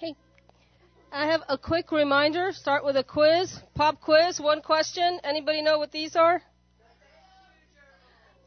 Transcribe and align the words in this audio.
Hey, 0.00 0.14
I 1.10 1.26
have 1.26 1.40
a 1.48 1.58
quick 1.58 1.90
reminder. 1.90 2.52
Start 2.52 2.84
with 2.84 2.96
a 2.96 3.02
quiz, 3.02 3.58
pop 3.74 4.00
quiz. 4.00 4.40
One 4.40 4.62
question. 4.62 5.18
Anybody 5.24 5.60
know 5.60 5.76
what 5.78 5.90
these 5.90 6.14
are? 6.14 6.40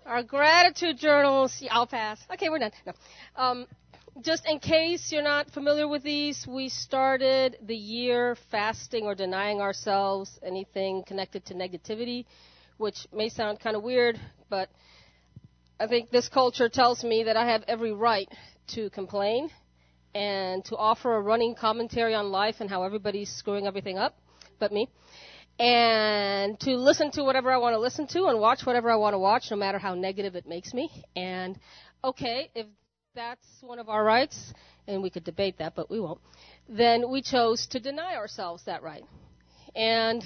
Our 0.06 0.24
gratitude 0.24 0.98
journals. 0.98 1.58
Yeah, 1.60 1.74
I'll 1.74 1.88
pass. 1.88 2.20
Okay, 2.34 2.48
we're 2.48 2.60
done. 2.60 2.72
No. 2.86 2.94
Um, 3.36 3.66
just 4.22 4.46
in 4.48 4.60
case 4.60 5.12
you're 5.12 5.24
not 5.24 5.52
familiar 5.52 5.90
with 5.90 6.04
these, 6.04 6.48
we 6.48 6.70
started 6.70 7.58
the 7.62 7.76
year 7.76 8.38
fasting 8.50 9.04
or 9.04 9.14
denying 9.14 9.60
ourselves 9.60 10.40
anything 10.42 11.04
connected 11.06 11.46
to 11.48 11.54
negativity, 11.54 12.24
which 12.78 13.08
may 13.14 13.28
sound 13.28 13.60
kind 13.60 13.76
of 13.76 13.84
weird, 13.84 14.18
but 14.50 14.70
I 15.82 15.88
think 15.88 16.12
this 16.12 16.30
culture 16.30 16.70
tells 16.70 17.04
me 17.04 17.24
that 17.24 17.36
I 17.36 17.52
have 17.52 17.66
every 17.68 17.92
right 17.92 18.30
to 18.68 18.90
complain 18.92 19.50
and 20.14 20.64
to 20.66 20.76
offer 20.76 21.16
a 21.16 21.22
running 21.22 21.56
commentary 21.56 22.14
on 22.14 22.32
life 22.32 22.56
and 22.60 22.70
how 22.70 22.84
everybody's 22.84 23.30
screwing 23.30 23.68
everything 23.68 23.98
up 23.98 24.18
but 24.60 24.72
me. 24.72 24.90
And 25.60 26.60
to 26.62 26.72
listen 26.72 27.12
to 27.12 27.24
whatever 27.24 27.52
I 27.52 27.58
want 27.58 27.74
to 27.74 27.80
listen 27.80 28.08
to 28.08 28.26
and 28.26 28.40
watch 28.40 28.66
whatever 28.66 28.90
I 28.90 28.96
want 28.96 29.14
to 29.14 29.20
watch, 29.20 29.52
no 29.52 29.58
matter 29.58 29.78
how 29.78 29.94
negative 29.96 30.36
it 30.36 30.48
makes 30.48 30.74
me. 30.74 30.90
And 31.16 31.60
okay, 32.04 32.50
if 32.56 32.66
that's 33.14 33.46
one 33.62 33.80
of 33.80 33.90
our 33.90 34.04
rights, 34.04 34.54
and 34.88 35.04
we 35.04 35.10
could 35.10 35.24
debate 35.24 35.58
that, 35.60 35.76
but 35.76 35.90
we 35.90 36.00
won't, 36.00 36.20
then 36.70 37.10
we 37.12 37.22
chose 37.22 37.68
to 37.68 37.80
deny 37.80 38.16
ourselves 38.16 38.64
that 38.66 38.82
right. 38.82 39.04
And 39.76 40.24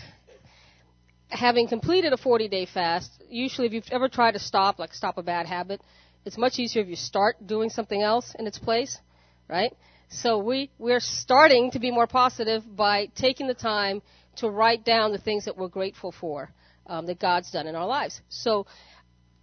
having 1.29 1.67
completed 1.67 2.13
a 2.13 2.17
40 2.17 2.47
day 2.47 2.65
fast, 2.65 3.23
usually 3.29 3.67
if 3.67 3.73
you've 3.73 3.87
ever 3.91 4.07
tried 4.07 4.33
to 4.33 4.39
stop, 4.39 4.79
like 4.79 4.93
stop 4.93 5.17
a 5.17 5.23
bad 5.23 5.47
habit, 5.47 5.81
it's 6.23 6.37
much 6.37 6.59
easier 6.59 6.81
if 6.81 6.87
you 6.87 6.95
start 6.95 7.45
doing 7.45 7.69
something 7.69 8.01
else 8.01 8.35
in 8.37 8.47
its 8.47 8.57
place, 8.57 8.99
right? 9.47 9.71
So 10.09 10.37
we, 10.37 10.71
we're 10.77 10.99
starting 10.99 11.71
to 11.71 11.79
be 11.79 11.91
more 11.91 12.07
positive 12.07 12.63
by 12.75 13.07
taking 13.15 13.47
the 13.47 13.53
time 13.53 14.01
to 14.37 14.49
write 14.49 14.85
down 14.85 15.11
the 15.11 15.17
things 15.17 15.45
that 15.45 15.57
we're 15.57 15.67
grateful 15.67 16.11
for 16.11 16.51
um, 16.87 17.05
that 17.07 17.19
God's 17.19 17.51
done 17.51 17.67
in 17.67 17.75
our 17.75 17.87
lives. 17.87 18.21
So 18.29 18.65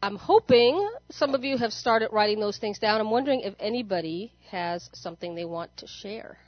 I'm 0.03 0.17
hoping 0.17 0.89
some 1.11 1.35
of 1.35 1.45
you 1.45 1.57
have 1.59 1.73
started 1.73 2.11
writing 2.13 2.41
those 2.41 2.59
things 2.59 2.79
down. 2.79 3.01
I'm 3.01 3.11
wondering 3.11 3.41
if 3.41 3.55
anybody 3.61 4.33
has 4.51 4.89
something 4.93 5.35
they 5.35 5.45
want 5.45 5.77
to 5.79 5.87
share. 5.87 6.39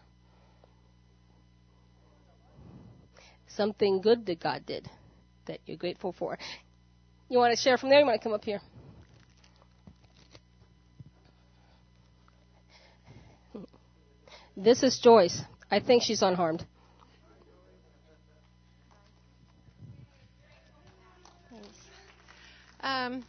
Something 3.46 4.00
good 4.00 4.26
that 4.26 4.40
God 4.40 4.66
did 4.66 4.88
that 5.46 5.60
you're 5.66 5.76
grateful 5.76 6.12
for. 6.18 6.38
You 7.28 7.38
want 7.38 7.56
to 7.56 7.60
share 7.60 7.78
from 7.78 7.90
there? 7.90 8.00
You 8.00 8.06
want 8.06 8.20
to 8.20 8.24
come 8.24 8.34
up 8.34 8.44
here? 8.44 8.60
This 14.56 14.84
is 14.84 14.98
Joyce. 14.98 15.40
I 15.70 15.80
think 15.80 16.02
she's 16.02 16.22
unharmed. 16.22 16.64
Um, 22.80 23.24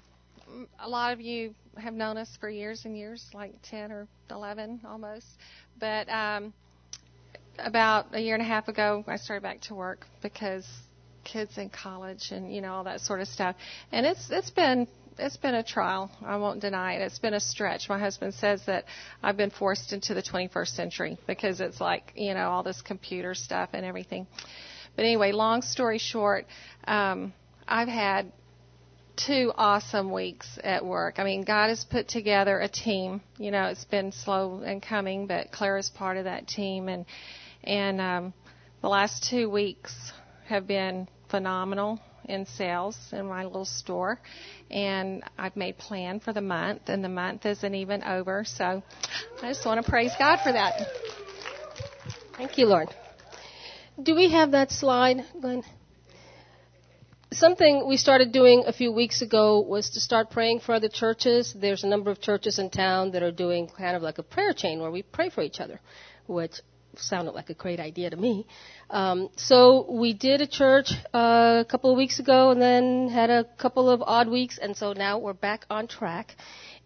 a 0.80 0.88
lot 0.88 1.14
of 1.14 1.22
you 1.22 1.56
have 1.78 1.94
known 1.94 2.18
us 2.18 2.38
for 2.40 2.50
years 2.50 2.86
and 2.86 2.96
years, 2.96 3.26
like 3.34 3.54
10 3.64 3.92
or 3.92 4.08
11 4.30 4.82
almost. 4.86 5.26
But 5.80 6.08
um, 6.10 6.54
about 7.58 8.14
a 8.14 8.20
year 8.20 8.36
and 8.36 8.42
a 8.42 8.46
half 8.46 8.68
ago, 8.68 9.04
I 9.08 9.16
started 9.16 9.42
back 9.42 9.62
to 9.62 9.76
work 9.76 10.06
because 10.22 10.68
kids 11.24 11.58
in 11.58 11.70
college 11.70 12.32
and 12.32 12.54
you 12.54 12.62
know 12.62 12.74
all 12.74 12.84
that 12.84 13.02
sort 13.02 13.22
of 13.22 13.28
stuff. 13.28 13.56
And 13.92 14.06
it's 14.06 14.30
it's 14.30 14.52
been 14.52 14.88
it's 15.18 15.38
been 15.38 15.56
a 15.56 15.64
trial. 15.64 16.12
I 16.26 16.38
won't 16.38 16.60
deny 16.60 16.94
it. 16.96 17.02
It's 17.02 17.20
been 17.20 17.34
a 17.34 17.40
stretch. 17.40 17.88
My 17.90 18.00
husband 18.00 18.34
says 18.34 18.62
that 18.66 18.86
I've 19.24 19.38
been 19.38 19.50
forced 19.50 19.94
into 19.94 20.14
the 20.14 20.22
21st 20.22 20.68
century 20.68 21.18
because 21.28 21.62
it's 21.62 21.80
like 21.80 22.12
you 22.16 22.34
know 22.34 22.50
all 22.50 22.64
this 22.64 22.82
computer 22.82 23.34
stuff 23.34 23.70
and 23.74 23.86
everything. 23.86 24.28
But 24.96 25.06
anyway, 25.06 25.32
long 25.32 25.62
story 25.62 25.98
short, 25.98 26.46
um, 26.86 27.34
I've 27.68 27.88
had 27.88 28.32
two 29.16 29.52
awesome 29.56 30.12
weeks 30.12 30.60
at 30.64 30.86
work. 30.86 31.16
I 31.20 31.24
mean, 31.24 31.44
God 31.44 31.70
has 31.70 31.86
put 31.86 32.08
together 32.08 32.60
a 32.60 32.68
team. 32.68 33.22
You 33.38 33.52
know, 33.52 33.66
it's 33.66 33.86
been 33.86 34.12
slow 34.12 34.62
in 34.62 34.82
coming, 34.82 35.28
but 35.28 35.52
Clara's 35.52 35.90
part 35.90 36.18
of 36.18 36.26
that 36.26 36.48
team, 36.48 36.90
and 36.90 37.06
and 37.64 38.02
um, 38.02 38.34
the 38.82 38.90
last 38.90 39.28
two 39.30 39.50
weeks 39.50 39.94
have 40.48 40.68
been 40.68 41.08
phenomenal 41.30 42.00
in 42.30 42.46
sales 42.46 42.98
in 43.12 43.28
my 43.28 43.44
little 43.44 43.66
store. 43.66 44.20
And 44.72 45.24
I've 45.38 45.56
made 45.56 45.78
plan 45.78 46.20
for 46.20 46.34
the 46.34 46.42
month, 46.42 46.84
and 46.88 47.04
the 47.04 47.10
month 47.10 47.46
isn't 47.46 47.76
even 47.76 48.04
over. 48.04 48.44
So 48.46 48.84
I 49.42 49.48
just 49.48 49.66
want 49.66 49.84
to 49.84 49.90
praise 49.90 50.12
God 50.18 50.40
for 50.44 50.52
that. 50.52 50.88
Thank 52.38 52.58
you, 52.58 52.66
Lord. 52.66 52.90
Do 54.02 54.14
we 54.14 54.32
have 54.32 54.52
that 54.52 54.72
slide, 54.72 55.24
Glenn? 55.40 55.64
Something 57.32 57.86
we 57.88 57.98
started 57.98 58.32
doing 58.32 58.64
a 58.66 58.74
few 58.74 58.92
weeks 58.92 59.22
ago 59.22 59.60
was 59.62 59.90
to 59.92 60.00
start 60.00 60.30
praying 60.30 60.60
for 60.62 60.76
other 60.76 60.90
churches. 60.90 61.54
There's 61.58 61.84
a 61.84 61.88
number 61.88 62.12
of 62.12 62.22
churches 62.22 62.60
in 62.60 62.70
town 62.70 63.12
that 63.12 63.24
are 63.24 63.32
doing 63.32 63.68
kind 63.68 63.96
of 63.96 64.02
like 64.02 64.18
a 64.18 64.24
prayer 64.24 64.54
chain 64.54 64.80
where 64.80 64.92
we 64.92 65.02
pray 65.02 65.30
for 65.30 65.42
each 65.42 65.60
other, 65.60 65.80
which 66.28 66.62
sounded 67.00 67.32
like 67.32 67.50
a 67.50 67.54
great 67.54 67.80
idea 67.80 68.10
to 68.10 68.18
me. 68.18 68.46
Um, 68.90 69.30
so 69.36 69.86
we 69.90 70.14
did 70.14 70.42
a 70.42 70.48
church 70.48 70.92
uh, 71.14 71.64
a 71.64 71.66
couple 71.68 71.92
of 71.92 71.98
weeks 71.98 72.20
ago, 72.20 72.52
and 72.52 72.62
then 72.62 73.10
had 73.10 73.30
a 73.30 73.44
couple 73.58 73.90
of 73.90 74.02
odd 74.02 74.28
weeks, 74.28 74.58
and 74.58 74.76
so 74.76 74.94
now 74.94 75.18
we're 75.18 75.34
back 75.34 75.66
on 75.70 75.88
track. 75.88 76.36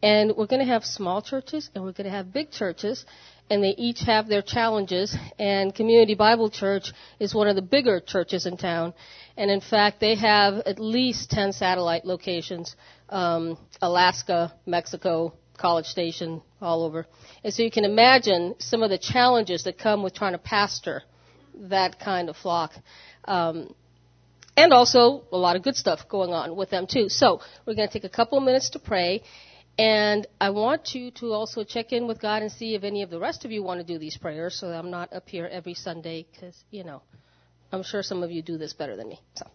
And 0.02 0.34
we're 0.38 0.48
going 0.48 0.66
to 0.66 0.72
have 0.72 0.86
small 0.86 1.22
churches, 1.22 1.70
and 1.76 1.84
we're 1.84 1.92
going 1.92 2.06
to 2.10 2.16
have 2.16 2.32
big 2.32 2.52
churches, 2.52 3.06
and 3.50 3.64
they 3.64 3.76
each 3.78 4.00
have 4.02 4.28
their 4.28 4.42
challenges. 4.42 5.16
And 5.38 5.76
Community 5.76 6.16
Bible 6.16 6.50
Church 6.50 6.94
is 7.20 7.36
one 7.36 7.48
of 7.48 7.56
the 7.56 7.62
bigger 7.62 8.00
churches 8.00 8.46
in 8.46 8.56
town, 8.58 8.94
and 9.36 9.52
in 9.52 9.62
fact, 9.62 10.00
they 10.00 10.16
have 10.16 10.56
at 10.66 10.80
least 10.80 11.32
10 11.32 11.54
satellite 11.54 12.06
locations: 12.06 12.76
um, 13.10 13.58
Alaska, 13.82 14.54
Mexico, 14.66 15.34
College 15.60 15.86
Station, 15.86 16.42
all 16.62 16.84
over. 16.84 17.06
And 17.44 17.54
so 17.54 17.64
you 17.64 17.72
can 17.72 17.86
imagine 17.86 18.56
some 18.60 18.82
of 18.82 18.90
the 18.90 18.98
challenges 18.98 19.66
that 19.66 19.78
come 19.78 20.04
with 20.04 20.14
trying 20.14 20.32
to 20.32 20.38
pastor 20.40 21.04
that 21.56 22.00
kind 22.00 22.30
of 22.30 22.38
flock. 22.38 22.72
Um, 23.26 23.74
and 24.56 24.74
also 24.74 25.24
a 25.32 25.38
lot 25.38 25.56
of 25.56 25.64
good 25.64 25.76
stuff 25.76 26.08
going 26.10 26.32
on 26.32 26.56
with 26.56 26.70
them 26.70 26.88
too. 26.88 27.10
So 27.10 27.42
we're 27.66 27.76
going 27.76 27.88
to 27.88 27.94
take 27.94 28.04
a 28.04 28.10
couple 28.10 28.38
of 28.38 28.44
minutes 28.44 28.72
to 28.72 28.80
pray. 28.80 29.24
And 29.78 30.28
I 30.42 30.50
want 30.50 30.94
you 30.94 31.12
to 31.12 31.32
also 31.32 31.64
check 31.64 31.94
in 31.94 32.08
with 32.08 32.20
God 32.20 32.42
and 32.42 32.52
see 32.52 32.76
if 32.76 32.84
any 32.84 33.02
of 33.02 33.10
the 33.10 33.20
rest 33.20 33.46
of 33.46 33.52
you 33.52 33.64
want 33.64 33.80
to 33.80 33.86
do 33.86 33.98
these 33.98 34.18
prayers 34.18 34.60
so 34.60 34.68
I'm 34.68 34.92
not 34.92 35.14
up 35.14 35.30
here 35.30 35.48
every 35.50 35.74
Sunday 35.74 36.26
because, 36.30 36.62
you 36.72 36.84
know, 36.84 37.02
I'm 37.72 37.84
sure 37.84 38.04
some 38.04 38.24
of 38.24 38.32
you 38.32 38.42
do 38.42 38.58
this 38.58 38.74
better 38.74 38.98
than 38.98 39.08
me. 39.08 39.22
So. 39.36 39.48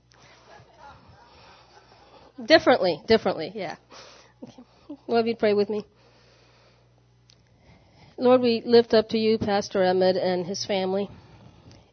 Differently, 2.47 3.03
differently, 3.06 3.53
yeah. 3.54 3.76
Okay. 4.43 4.62
Of 5.09 5.26
you 5.26 5.37
pray 5.37 5.54
with 5.54 5.69
me. 5.69 5.84
Lord, 8.16 8.42
we 8.42 8.62
lift 8.64 8.94
up 8.94 9.08
to 9.08 9.19
you 9.19 9.38
Pastor 9.38 9.82
Emmett 9.82 10.16
and 10.16 10.47
his 10.47 10.64
family 10.64 11.10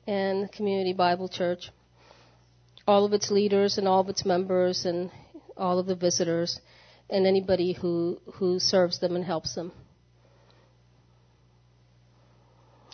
and 0.06 0.52
Community 0.52 0.94
Bible 0.94 1.28
Church, 1.28 1.72
all 2.88 3.06
of 3.06 3.14
its 3.14 3.32
leaders 3.32 3.80
and 3.80 3.88
all 3.88 4.02
of 4.02 4.10
its 4.10 4.24
members 4.24 4.86
and 4.86 5.10
all 5.58 5.80
of 5.80 5.88
the 5.88 5.96
visitors 5.96 6.60
and 7.10 7.26
anybody 7.26 7.74
who, 7.74 8.20
who 8.34 8.60
serves 8.60 9.00
them 9.00 9.16
and 9.16 9.26
helps 9.26 9.56
them. 9.56 9.72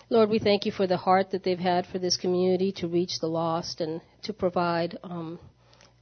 Lord, 0.09 0.29
we 0.29 0.39
thank 0.39 0.65
you 0.65 0.71
for 0.71 0.87
the 0.87 0.95
heart 0.95 1.31
that 1.31 1.43
they've 1.43 1.59
had 1.59 1.85
for 1.85 1.99
this 1.99 2.15
community 2.15 2.71
to 2.77 2.87
reach 2.87 3.19
the 3.19 3.27
lost 3.27 3.81
and 3.81 3.99
to 4.21 4.31
provide 4.31 4.97
um, 5.03 5.37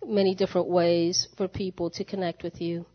many 0.06 0.36
different 0.36 0.68
ways 0.68 1.28
for 1.36 1.48
people 1.48 1.90
to 1.90 2.04
connect 2.04 2.44
with 2.44 2.62
you. 2.62 2.86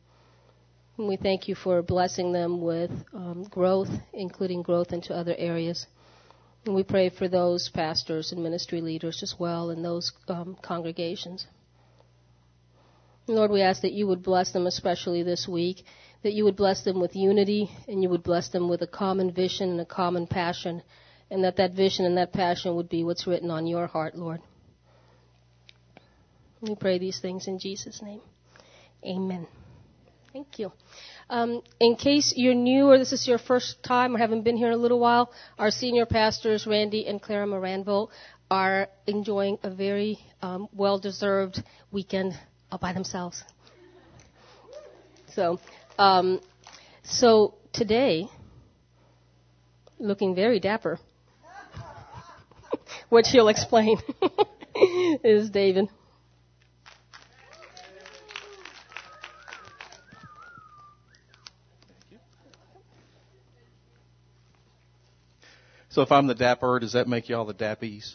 And 1.00 1.08
we 1.08 1.16
thank 1.16 1.48
you 1.48 1.54
for 1.54 1.80
blessing 1.80 2.30
them 2.30 2.60
with 2.60 2.90
um, 3.14 3.44
growth, 3.44 3.88
including 4.12 4.60
growth 4.60 4.92
into 4.92 5.14
other 5.14 5.34
areas. 5.38 5.86
And 6.66 6.74
we 6.74 6.82
pray 6.82 7.08
for 7.08 7.26
those 7.26 7.70
pastors 7.70 8.32
and 8.32 8.42
ministry 8.42 8.82
leaders 8.82 9.22
as 9.22 9.34
well 9.38 9.70
in 9.70 9.82
those 9.82 10.12
um, 10.28 10.58
congregations. 10.60 11.47
Lord, 13.26 13.50
we 13.50 13.62
ask 13.62 13.80
that 13.80 13.94
you 13.94 14.08
would 14.08 14.22
bless 14.22 14.52
them 14.52 14.66
especially 14.66 15.22
this 15.22 15.48
week, 15.48 15.84
that 16.22 16.34
you 16.34 16.44
would 16.44 16.56
bless 16.56 16.84
them 16.84 17.00
with 17.00 17.16
unity 17.16 17.70
and 17.88 18.03
you 18.03 18.10
would 18.10 18.22
bless 18.22 18.50
them 18.50 18.68
with 18.68 18.82
a 18.82 18.86
common 18.86 19.32
vision 19.32 19.70
and 19.70 19.80
a 19.80 19.86
common 19.86 20.26
passion, 20.26 20.82
and 21.30 21.44
that 21.44 21.56
that 21.56 21.72
vision 21.72 22.04
and 22.04 22.18
that 22.18 22.34
passion 22.34 22.76
would 22.76 22.91
be 22.91 23.04
what's 23.04 23.26
written 23.26 23.50
on 23.50 23.66
your 23.66 23.86
heart, 23.86 24.16
Lord. 24.16 24.42
We 26.60 26.74
pray 26.74 26.98
these 26.98 27.20
things 27.20 27.48
in 27.48 27.58
Jesus' 27.58 28.03
name. 28.03 28.20
Amen. 29.03 29.46
Thank 30.32 30.60
you. 30.60 30.72
Um, 31.28 31.60
in 31.80 31.97
case 31.97 32.32
you're 32.36 32.54
new 32.54 32.88
or 32.88 32.98
this 32.98 33.12
is 33.12 33.27
your 33.27 33.38
first 33.38 33.82
time 33.82 34.15
or 34.15 34.18
haven't 34.18 34.42
been 34.42 34.56
here 34.56 34.68
in 34.68 34.74
a 34.74 34.77
little 34.77 35.00
while, 35.00 35.32
our 35.59 35.72
senior 35.72 36.06
pastors, 36.06 36.66
Randy 36.66 37.06
and 37.06 37.21
Clara 37.21 37.47
Moranville, 37.47 38.10
are 38.48 38.88
enjoying 39.09 39.59
a 39.65 39.71
very 39.71 40.18
um, 40.41 40.68
well-deserved 40.72 41.62
weekend 41.91 42.32
all 42.71 42.78
by 42.78 42.92
themselves. 42.92 43.42
So, 45.34 45.59
um, 45.98 46.41
so 47.03 47.54
today, 47.72 48.28
looking 49.98 50.34
very 50.34 50.60
dapper. 50.60 51.00
which 53.09 53.28
he'll 53.28 53.48
explain, 53.48 53.98
is 55.24 55.50
David. 55.50 55.88
So 65.91 66.03
if 66.03 66.13
I'm 66.13 66.27
the 66.27 66.34
dapper, 66.34 66.78
does 66.78 66.92
that 66.92 67.09
make 67.09 67.28
you 67.28 67.37
all 67.37 67.45
the 67.45 67.53
dappies? 67.53 68.15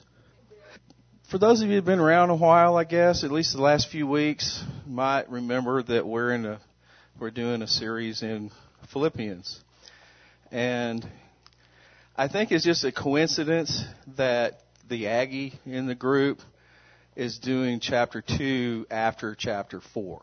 For 1.30 1.38
those 1.38 1.62
of 1.62 1.68
you 1.68 1.76
who've 1.76 1.86
been 1.86 2.00
around 2.00 2.30
a 2.30 2.36
while, 2.36 2.78
I 2.78 2.86
guess, 2.86 3.24
at 3.24 3.32
least 3.32 3.54
the 3.54 3.62
last 3.62 3.90
few 3.90 4.08
weeks, 4.08 4.64
might 4.88 5.30
remember 5.30 5.84
that 5.84 6.08
we're 6.08 6.34
in 6.34 6.46
a 6.46 6.62
we're 7.20 7.32
doing 7.32 7.62
a 7.62 7.68
series 7.68 8.24
in 8.24 8.52
Philippians. 8.92 9.62
And 10.52 11.06
I 12.16 12.28
think 12.28 12.52
it's 12.52 12.64
just 12.64 12.84
a 12.84 12.92
coincidence 12.92 13.84
that 14.16 14.62
the 14.88 15.08
Aggie 15.08 15.60
in 15.66 15.88
the 15.88 15.96
group 15.96 16.40
is 17.16 17.40
doing 17.40 17.80
chapter 17.80 18.22
2 18.22 18.88
after 18.92 19.36
chapter 19.36 19.82
4. 19.94 20.22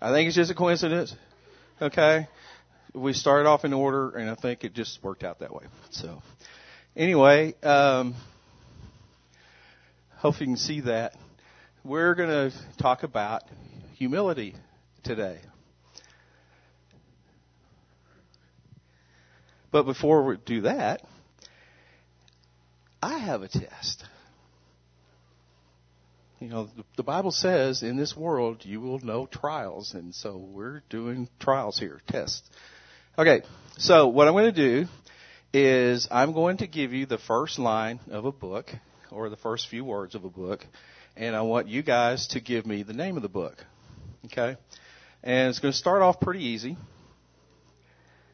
I 0.00 0.12
think 0.12 0.26
it's 0.26 0.36
just 0.36 0.50
a 0.50 0.54
coincidence. 0.54 1.14
Okay? 1.80 2.28
We 2.94 3.12
started 3.12 3.46
off 3.46 3.64
in 3.64 3.72
order 3.72 4.10
and 4.10 4.30
I 4.30 4.34
think 4.34 4.64
it 4.64 4.72
just 4.74 5.02
worked 5.02 5.24
out 5.24 5.40
that 5.40 5.54
way. 5.54 5.64
So, 5.90 6.22
Anyway, 6.96 7.54
um, 7.62 8.14
hope 10.16 10.40
you 10.40 10.46
can 10.46 10.56
see 10.56 10.80
that. 10.80 11.14
We're 11.84 12.14
going 12.14 12.30
to 12.30 12.56
talk 12.78 13.02
about 13.02 13.42
humility 13.96 14.54
today. 15.04 15.40
But 19.70 19.82
before 19.82 20.24
we 20.24 20.38
do 20.38 20.62
that, 20.62 21.02
I 23.02 23.18
have 23.18 23.42
a 23.42 23.48
test. 23.48 24.02
You 26.40 26.48
know, 26.48 26.70
the 26.96 27.02
Bible 27.02 27.30
says 27.30 27.82
in 27.82 27.98
this 27.98 28.16
world 28.16 28.64
you 28.64 28.80
will 28.80 29.00
know 29.00 29.26
trials, 29.26 29.92
and 29.92 30.14
so 30.14 30.38
we're 30.38 30.82
doing 30.88 31.28
trials 31.40 31.78
here, 31.78 32.00
tests. 32.08 32.48
Okay, 33.18 33.42
so 33.76 34.08
what 34.08 34.28
I'm 34.28 34.32
going 34.32 34.54
to 34.54 34.82
do 34.82 34.88
is 35.52 36.08
I'm 36.10 36.32
going 36.32 36.58
to 36.58 36.66
give 36.66 36.92
you 36.92 37.06
the 37.06 37.18
first 37.18 37.58
line 37.58 38.00
of 38.10 38.24
a 38.24 38.32
book 38.32 38.70
or 39.10 39.28
the 39.28 39.36
first 39.36 39.68
few 39.68 39.84
words 39.84 40.14
of 40.14 40.24
a 40.24 40.28
book, 40.28 40.66
and 41.16 41.34
I 41.34 41.42
want 41.42 41.68
you 41.68 41.82
guys 41.82 42.28
to 42.28 42.40
give 42.40 42.66
me 42.66 42.82
the 42.82 42.92
name 42.92 43.16
of 43.16 43.22
the 43.22 43.28
book. 43.28 43.64
Okay? 44.26 44.56
And 45.22 45.48
it's 45.48 45.58
going 45.58 45.72
to 45.72 45.78
start 45.78 46.02
off 46.02 46.20
pretty 46.20 46.44
easy, 46.44 46.76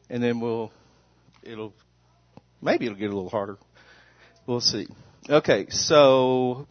and 0.09 0.21
then 0.21 0.39
we'll, 0.39 0.71
it'll, 1.41 1.73
maybe 2.61 2.85
it'll 2.85 2.97
get 2.97 3.09
a 3.09 3.15
little 3.15 3.29
harder. 3.29 3.57
We'll 4.45 4.61
see. 4.61 4.87
Okay, 5.29 5.67
so 5.69 6.67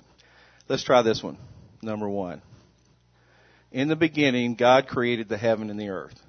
let's 0.68 0.84
try 0.84 1.02
this 1.02 1.22
one. 1.22 1.38
Number 1.82 2.08
one. 2.08 2.42
In 3.72 3.88
the 3.88 3.96
beginning, 3.96 4.54
God 4.54 4.86
created 4.86 5.28
the 5.28 5.38
heaven 5.38 5.70
and 5.70 5.80
the 5.80 5.88
earth. 5.88 6.20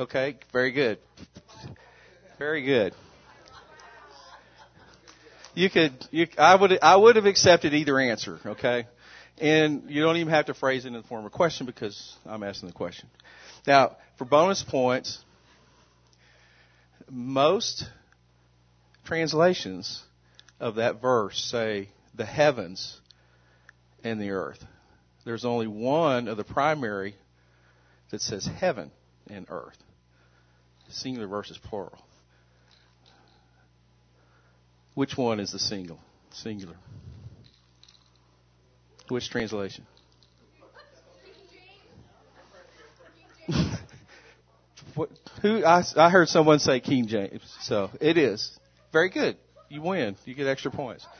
Okay, 0.00 0.36
very 0.52 0.70
good. 0.70 0.98
Very 2.38 2.62
good. 2.62 2.94
You 5.54 5.68
could, 5.68 5.92
you, 6.12 6.28
I 6.38 6.54
would, 6.54 6.78
I 6.80 6.94
would 6.94 7.16
have 7.16 7.26
accepted 7.26 7.74
either 7.74 7.98
answer. 7.98 8.38
Okay, 8.46 8.86
and 9.38 9.90
you 9.90 10.02
don't 10.02 10.16
even 10.18 10.32
have 10.32 10.46
to 10.46 10.54
phrase 10.54 10.84
it 10.84 10.88
in 10.88 10.94
the 10.94 11.02
form 11.02 11.26
of 11.26 11.32
a 11.32 11.36
question 11.36 11.66
because 11.66 12.16
I'm 12.24 12.44
asking 12.44 12.68
the 12.68 12.76
question. 12.76 13.08
Now, 13.66 13.96
for 14.18 14.24
bonus 14.24 14.62
points, 14.62 15.18
most 17.10 17.84
translations 19.04 20.00
of 20.60 20.76
that 20.76 21.02
verse 21.02 21.40
say 21.40 21.88
the 22.14 22.24
heavens 22.24 23.00
and 24.04 24.20
the 24.20 24.30
earth. 24.30 24.64
There's 25.24 25.44
only 25.44 25.66
one 25.66 26.28
of 26.28 26.36
the 26.36 26.44
primary 26.44 27.16
that 28.12 28.20
says 28.20 28.46
heaven 28.46 28.92
and 29.28 29.44
earth 29.50 29.76
singular 30.88 31.26
versus 31.26 31.58
plural. 31.58 31.98
Which 34.94 35.16
one 35.16 35.40
is 35.40 35.52
the 35.52 35.58
single? 35.58 36.00
Singular. 36.32 36.76
Which 39.08 39.30
translation? 39.30 39.86
what, 44.94 45.10
who 45.40 45.64
I, 45.64 45.82
I 45.96 46.10
heard 46.10 46.28
someone 46.28 46.58
say 46.58 46.80
King 46.80 47.06
James, 47.06 47.42
so 47.60 47.90
it 48.00 48.18
is 48.18 48.58
very 48.92 49.08
good. 49.08 49.36
You 49.68 49.82
win. 49.82 50.16
You 50.24 50.34
get 50.34 50.46
extra 50.46 50.70
points. 50.70 51.06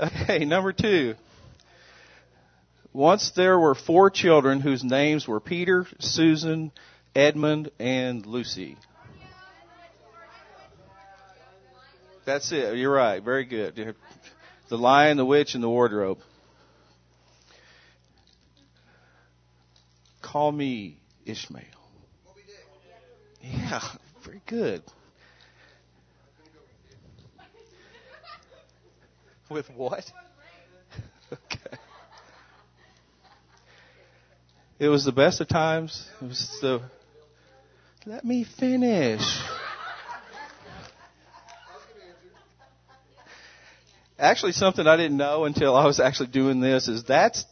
Okay, 0.00 0.44
number 0.44 0.72
two. 0.72 1.16
Once 2.98 3.30
there 3.30 3.56
were 3.56 3.76
four 3.76 4.10
children 4.10 4.60
whose 4.60 4.82
names 4.82 5.28
were 5.28 5.38
Peter, 5.38 5.86
Susan, 6.00 6.72
Edmund, 7.14 7.70
and 7.78 8.26
Lucy. 8.26 8.76
That's 12.24 12.50
it. 12.50 12.76
You're 12.76 12.92
right. 12.92 13.22
Very 13.22 13.44
good. 13.44 13.94
The 14.68 14.76
lion, 14.76 15.16
the 15.16 15.24
witch, 15.24 15.54
and 15.54 15.62
the 15.62 15.68
wardrobe. 15.68 16.18
Call 20.20 20.50
me 20.50 20.98
Ishmael. 21.24 21.62
Yeah, 23.40 23.80
very 24.24 24.42
good. 24.44 24.82
With 29.48 29.70
what? 29.70 30.10
It 34.78 34.88
was 34.88 35.04
the 35.04 35.12
best 35.12 35.40
of 35.40 35.48
times. 35.48 36.08
It 36.22 36.28
was 36.28 36.58
the. 36.60 36.80
Let 38.06 38.24
me 38.24 38.44
finish. 38.44 39.22
Actually, 44.18 44.52
something 44.52 44.86
I 44.86 44.96
didn't 44.96 45.16
know 45.16 45.44
until 45.44 45.76
I 45.76 45.84
was 45.86 46.00
actually 46.00 46.28
doing 46.28 46.60
this 46.60 46.88
is 46.88 47.04
that's 47.04 47.44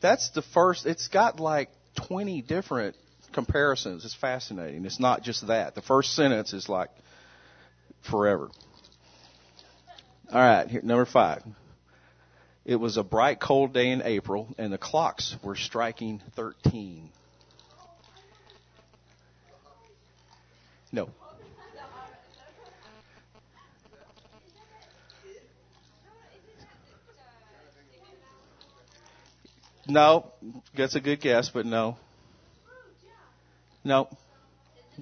that's 0.00 0.30
the 0.30 0.42
first. 0.42 0.86
It's 0.86 1.08
got 1.08 1.40
like 1.40 1.70
20 2.06 2.42
different 2.42 2.96
comparisons. 3.32 4.04
It's 4.04 4.14
fascinating. 4.14 4.84
It's 4.84 5.00
not 5.00 5.22
just 5.22 5.48
that. 5.48 5.74
The 5.74 5.82
first 5.82 6.14
sentence 6.14 6.52
is 6.52 6.68
like 6.68 6.90
forever. 8.08 8.48
All 10.32 10.40
right, 10.40 10.68
here, 10.68 10.82
number 10.82 11.04
five. 11.04 11.42
It 12.64 12.76
was 12.76 12.96
a 12.96 13.02
bright, 13.02 13.40
cold 13.40 13.72
day 13.72 13.90
in 13.90 14.02
April, 14.02 14.48
and 14.58 14.72
the 14.72 14.78
clocks 14.78 15.36
were 15.42 15.56
striking 15.56 16.20
13. 16.36 17.10
No. 20.92 21.08
No, 29.88 30.30
that's 30.76 30.94
a 30.94 31.00
good 31.00 31.20
guess, 31.20 31.48
but 31.48 31.66
no. 31.66 31.96
No. 33.82 34.08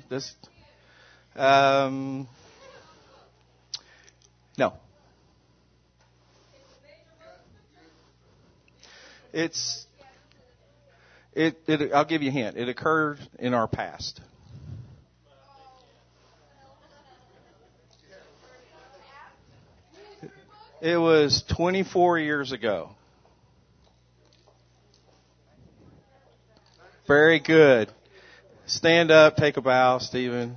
This. 0.09 0.35
Um. 1.37 2.27
No. 4.57 4.73
It's 9.33 9.87
it, 11.35 11.57
it 11.67 11.93
I'll 11.93 12.05
give 12.05 12.23
you 12.23 12.31
a 12.31 12.33
hint. 12.33 12.57
It 12.57 12.69
occurred 12.69 13.19
in 13.39 13.55
our 13.55 13.69
past. 13.69 14.21
It 20.81 20.97
was 20.97 21.43
24 21.57 22.21
years 22.21 22.53
ago. 22.53 22.91
Very 27.09 27.41
good. 27.41 27.91
Stand 28.67 29.11
up, 29.11 29.35
take 29.37 29.57
a 29.57 29.61
bow, 29.61 29.99
Stephen. 29.99 30.57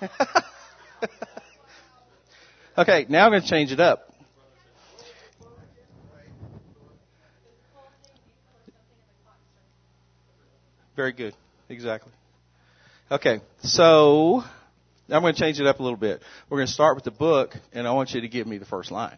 okay, 2.76 3.06
now 3.08 3.24
I'm 3.24 3.30
going 3.30 3.40
to 3.40 3.48
change 3.48 3.72
it 3.72 3.80
up. 3.80 4.11
Very 10.96 11.12
good. 11.12 11.34
Exactly. 11.68 12.12
Okay, 13.10 13.40
so 13.62 14.42
I'm 15.08 15.22
going 15.22 15.34
to 15.34 15.40
change 15.40 15.60
it 15.60 15.66
up 15.66 15.80
a 15.80 15.82
little 15.82 15.98
bit. 15.98 16.22
We're 16.48 16.58
going 16.58 16.66
to 16.66 16.72
start 16.72 16.94
with 16.94 17.04
the 17.04 17.10
book, 17.10 17.54
and 17.72 17.86
I 17.86 17.92
want 17.92 18.12
you 18.12 18.20
to 18.22 18.28
give 18.28 18.46
me 18.46 18.58
the 18.58 18.64
first 18.64 18.90
line. 18.90 19.16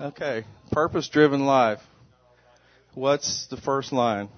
Okay, 0.00 0.44
purpose 0.70 1.08
driven 1.08 1.44
life. 1.44 1.80
What's 2.94 3.48
the 3.48 3.56
first 3.56 3.92
line? 3.92 4.28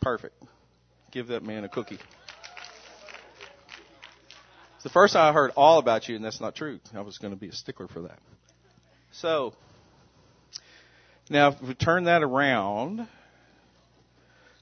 Perfect. 0.00 0.42
Give 1.10 1.28
that 1.28 1.42
man 1.42 1.64
a 1.64 1.68
cookie. 1.68 1.98
It's 4.74 4.84
the 4.84 4.90
first 4.90 5.12
time 5.12 5.30
I 5.30 5.34
heard 5.34 5.50
all 5.56 5.78
about 5.78 6.08
you, 6.08 6.16
and 6.16 6.24
that's 6.24 6.40
not 6.40 6.54
true. 6.54 6.80
I 6.94 7.02
was 7.02 7.18
going 7.18 7.34
to 7.34 7.38
be 7.38 7.48
a 7.48 7.52
stickler 7.52 7.86
for 7.86 8.00
that. 8.02 8.18
So, 9.12 9.52
now 11.28 11.48
if 11.48 11.60
we 11.60 11.74
turn 11.74 12.04
that 12.04 12.22
around, 12.22 13.06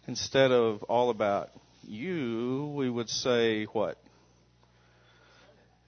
instead 0.08 0.50
of 0.50 0.82
all 0.84 1.10
about 1.10 1.50
you, 1.86 2.72
we 2.74 2.90
would 2.90 3.08
say 3.08 3.66
what? 3.66 3.96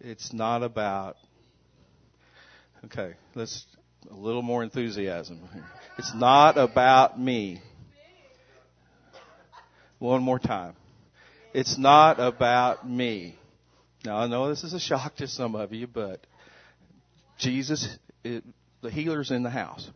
It's 0.01 0.33
not 0.33 0.63
about. 0.63 1.17
Okay, 2.85 3.15
let's 3.35 3.67
a 4.09 4.15
little 4.15 4.43
more 4.43 4.63
enthusiasm. 4.63 5.41
It's 5.99 6.15
not 6.15 6.57
about 6.57 7.21
me. 7.21 7.61
One 9.99 10.23
more 10.23 10.39
time. 10.39 10.75
It's 11.53 11.77
not 11.77 12.21
about 12.21 12.89
me. 12.89 13.37
Now 14.05 14.19
I 14.19 14.27
know 14.29 14.49
this 14.49 14.65
is 14.65 14.73
a 14.73 14.81
shock 14.81 15.17
to 15.17 15.27
some 15.27 15.55
of 15.55 15.73
you, 15.73 15.87
but 15.87 16.27
Jesus, 17.39 17.99
it, 18.25 18.45
the 18.81 18.91
healer's 18.91 19.31
in 19.31 19.43
the 19.43 19.51
house. 19.51 19.91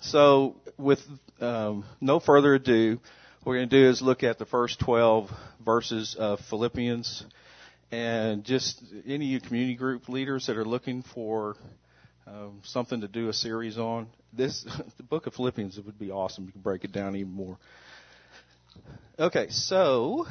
So 0.00 0.56
with 0.76 1.00
um, 1.40 1.84
no 2.00 2.20
further 2.20 2.54
ado, 2.54 2.98
what 3.42 3.52
we're 3.52 3.58
going 3.58 3.68
to 3.70 3.82
do 3.82 3.88
is 3.88 4.02
look 4.02 4.22
at 4.24 4.38
the 4.38 4.46
first 4.46 4.80
12 4.80 5.30
verses 5.64 6.16
of 6.18 6.40
Philippians 6.50 7.24
and 7.92 8.42
just 8.42 8.82
any 9.06 9.26
of 9.26 9.30
you 9.30 9.40
community 9.40 9.74
group 9.74 10.08
leaders 10.08 10.46
that 10.46 10.56
are 10.56 10.64
looking 10.64 11.02
for 11.14 11.56
um, 12.26 12.60
something 12.64 13.00
to 13.00 13.08
do 13.08 13.28
a 13.28 13.32
series 13.32 13.78
on. 13.78 14.08
This 14.32 14.64
the 14.96 15.02
book 15.02 15.26
of 15.26 15.34
Philippians 15.34 15.78
it 15.78 15.86
would 15.86 15.98
be 15.98 16.10
awesome. 16.10 16.44
You 16.46 16.52
can 16.52 16.60
break 16.60 16.84
it 16.84 16.92
down 16.92 17.16
even 17.16 17.32
more. 17.32 17.58
Okay, 19.18 19.48
so 19.50 20.26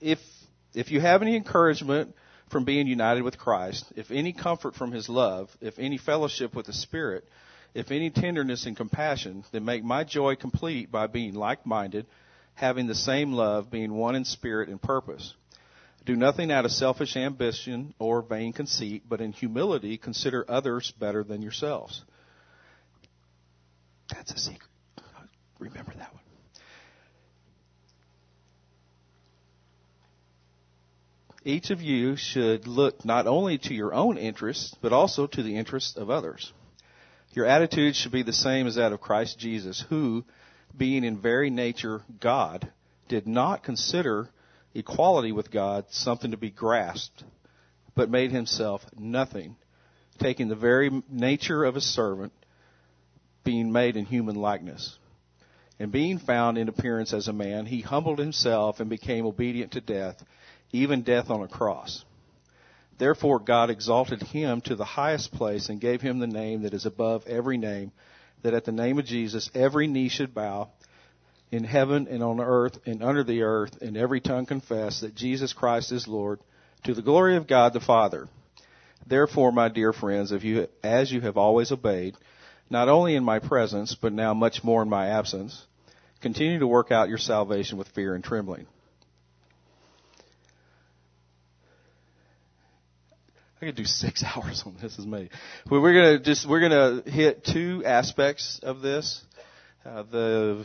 if 0.00 0.18
if 0.74 0.90
you 0.90 1.00
have 1.00 1.22
any 1.22 1.36
encouragement 1.36 2.14
from 2.50 2.64
being 2.64 2.86
united 2.86 3.22
with 3.22 3.38
Christ, 3.38 3.84
if 3.96 4.10
any 4.10 4.32
comfort 4.32 4.74
from 4.74 4.92
His 4.92 5.08
love, 5.08 5.50
if 5.60 5.78
any 5.78 5.98
fellowship 5.98 6.54
with 6.54 6.66
the 6.66 6.72
Spirit, 6.72 7.24
if 7.74 7.90
any 7.90 8.10
tenderness 8.10 8.66
and 8.66 8.76
compassion, 8.76 9.44
then 9.52 9.64
make 9.64 9.82
my 9.82 10.04
joy 10.04 10.36
complete 10.36 10.90
by 10.90 11.06
being 11.06 11.34
like-minded, 11.34 12.06
having 12.54 12.86
the 12.86 12.94
same 12.94 13.32
love, 13.32 13.70
being 13.70 13.94
one 13.94 14.14
in 14.14 14.24
spirit 14.24 14.68
and 14.68 14.80
purpose. 14.80 15.34
Do 16.04 16.16
nothing 16.16 16.50
out 16.50 16.64
of 16.64 16.72
selfish 16.72 17.16
ambition 17.16 17.94
or 17.98 18.22
vain 18.22 18.52
conceit, 18.52 19.04
but 19.08 19.20
in 19.20 19.32
humility 19.32 19.98
consider 19.98 20.44
others 20.48 20.92
better 20.98 21.22
than 21.22 21.42
yourselves. 21.42 22.02
That's 24.10 24.32
a 24.32 24.38
secret. 24.38 24.70
Remember 25.58 25.92
that 25.96 26.12
one. 26.12 26.22
Each 31.44 31.70
of 31.70 31.82
you 31.82 32.16
should 32.16 32.66
look 32.66 33.04
not 33.04 33.26
only 33.26 33.58
to 33.58 33.74
your 33.74 33.94
own 33.94 34.16
interests, 34.16 34.76
but 34.80 34.92
also 34.92 35.26
to 35.26 35.42
the 35.42 35.56
interests 35.56 35.96
of 35.96 36.10
others. 36.10 36.52
Your 37.32 37.46
attitude 37.46 37.96
should 37.96 38.12
be 38.12 38.22
the 38.22 38.32
same 38.32 38.66
as 38.66 38.74
that 38.74 38.92
of 38.92 39.00
Christ 39.00 39.38
Jesus, 39.38 39.84
who, 39.88 40.24
being 40.76 41.04
in 41.04 41.20
very 41.20 41.50
nature 41.50 42.02
God, 42.20 42.70
did 43.08 43.26
not 43.26 43.64
consider 43.64 44.28
equality 44.74 45.32
with 45.32 45.50
God 45.50 45.86
something 45.90 46.30
to 46.30 46.36
be 46.36 46.50
grasped, 46.50 47.24
but 47.94 48.10
made 48.10 48.32
himself 48.32 48.84
nothing, 48.98 49.56
taking 50.18 50.48
the 50.48 50.54
very 50.54 51.02
nature 51.08 51.64
of 51.64 51.76
a 51.76 51.80
servant, 51.80 52.32
being 53.44 53.72
made 53.72 53.96
in 53.96 54.04
human 54.04 54.36
likeness. 54.36 54.98
And 55.78 55.90
being 55.90 56.18
found 56.18 56.58
in 56.58 56.68
appearance 56.68 57.12
as 57.12 57.28
a 57.28 57.32
man, 57.32 57.66
he 57.66 57.80
humbled 57.80 58.18
himself 58.18 58.78
and 58.78 58.88
became 58.88 59.26
obedient 59.26 59.72
to 59.72 59.80
death, 59.80 60.22
even 60.70 61.02
death 61.02 61.28
on 61.28 61.42
a 61.42 61.48
cross. 61.48 62.04
Therefore 62.98 63.40
God 63.40 63.68
exalted 63.68 64.22
him 64.22 64.60
to 64.62 64.76
the 64.76 64.84
highest 64.84 65.32
place 65.32 65.68
and 65.68 65.80
gave 65.80 66.00
him 66.00 66.18
the 66.18 66.26
name 66.26 66.62
that 66.62 66.74
is 66.74 66.86
above 66.86 67.26
every 67.26 67.58
name, 67.58 67.90
that 68.42 68.54
at 68.54 68.64
the 68.64 68.72
name 68.72 68.98
of 68.98 69.06
Jesus 69.06 69.50
every 69.54 69.88
knee 69.88 70.08
should 70.08 70.34
bow 70.34 70.68
in 71.52 71.64
heaven 71.64 72.08
and 72.10 72.22
on 72.22 72.40
earth 72.40 72.78
and 72.86 73.04
under 73.04 73.22
the 73.22 73.42
earth, 73.42 73.80
and 73.82 73.96
every 73.96 74.20
tongue 74.20 74.46
confess 74.46 75.00
that 75.00 75.14
Jesus 75.14 75.52
Christ 75.52 75.92
is 75.92 76.08
Lord, 76.08 76.40
to 76.84 76.94
the 76.94 77.02
glory 77.02 77.36
of 77.36 77.46
God 77.46 77.74
the 77.74 77.80
Father. 77.80 78.26
Therefore, 79.06 79.52
my 79.52 79.68
dear 79.68 79.92
friends, 79.92 80.32
if 80.32 80.42
you, 80.42 80.66
as 80.82 81.12
you 81.12 81.20
have 81.20 81.36
always 81.36 81.70
obeyed, 81.70 82.16
not 82.70 82.88
only 82.88 83.14
in 83.14 83.22
my 83.22 83.38
presence, 83.38 83.94
but 83.94 84.14
now 84.14 84.32
much 84.32 84.64
more 84.64 84.82
in 84.82 84.88
my 84.88 85.08
absence, 85.08 85.66
continue 86.22 86.58
to 86.58 86.66
work 86.66 86.90
out 86.90 87.10
your 87.10 87.18
salvation 87.18 87.76
with 87.76 87.88
fear 87.88 88.14
and 88.14 88.24
trembling. 88.24 88.66
I 93.60 93.66
could 93.66 93.76
do 93.76 93.84
six 93.84 94.24
hours 94.36 94.62
on 94.64 94.76
this. 94.80 94.98
Is 94.98 95.06
me. 95.06 95.28
We're 95.70 95.92
gonna 95.92 96.18
just 96.18 96.48
we're 96.48 96.60
gonna 96.60 97.02
hit 97.08 97.44
two 97.44 97.82
aspects 97.84 98.58
of 98.62 98.80
this 98.80 99.22
uh, 99.84 100.02
the 100.04 100.64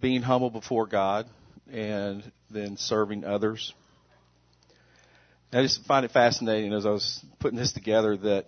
being 0.00 0.22
humble 0.22 0.50
before 0.50 0.86
God 0.86 1.26
and 1.70 2.30
then 2.50 2.76
serving 2.76 3.24
others. 3.24 3.72
I 5.52 5.62
just 5.62 5.84
find 5.86 6.04
it 6.04 6.10
fascinating 6.10 6.72
as 6.72 6.84
I 6.84 6.90
was 6.90 7.24
putting 7.38 7.58
this 7.58 7.72
together 7.72 8.16
that 8.16 8.46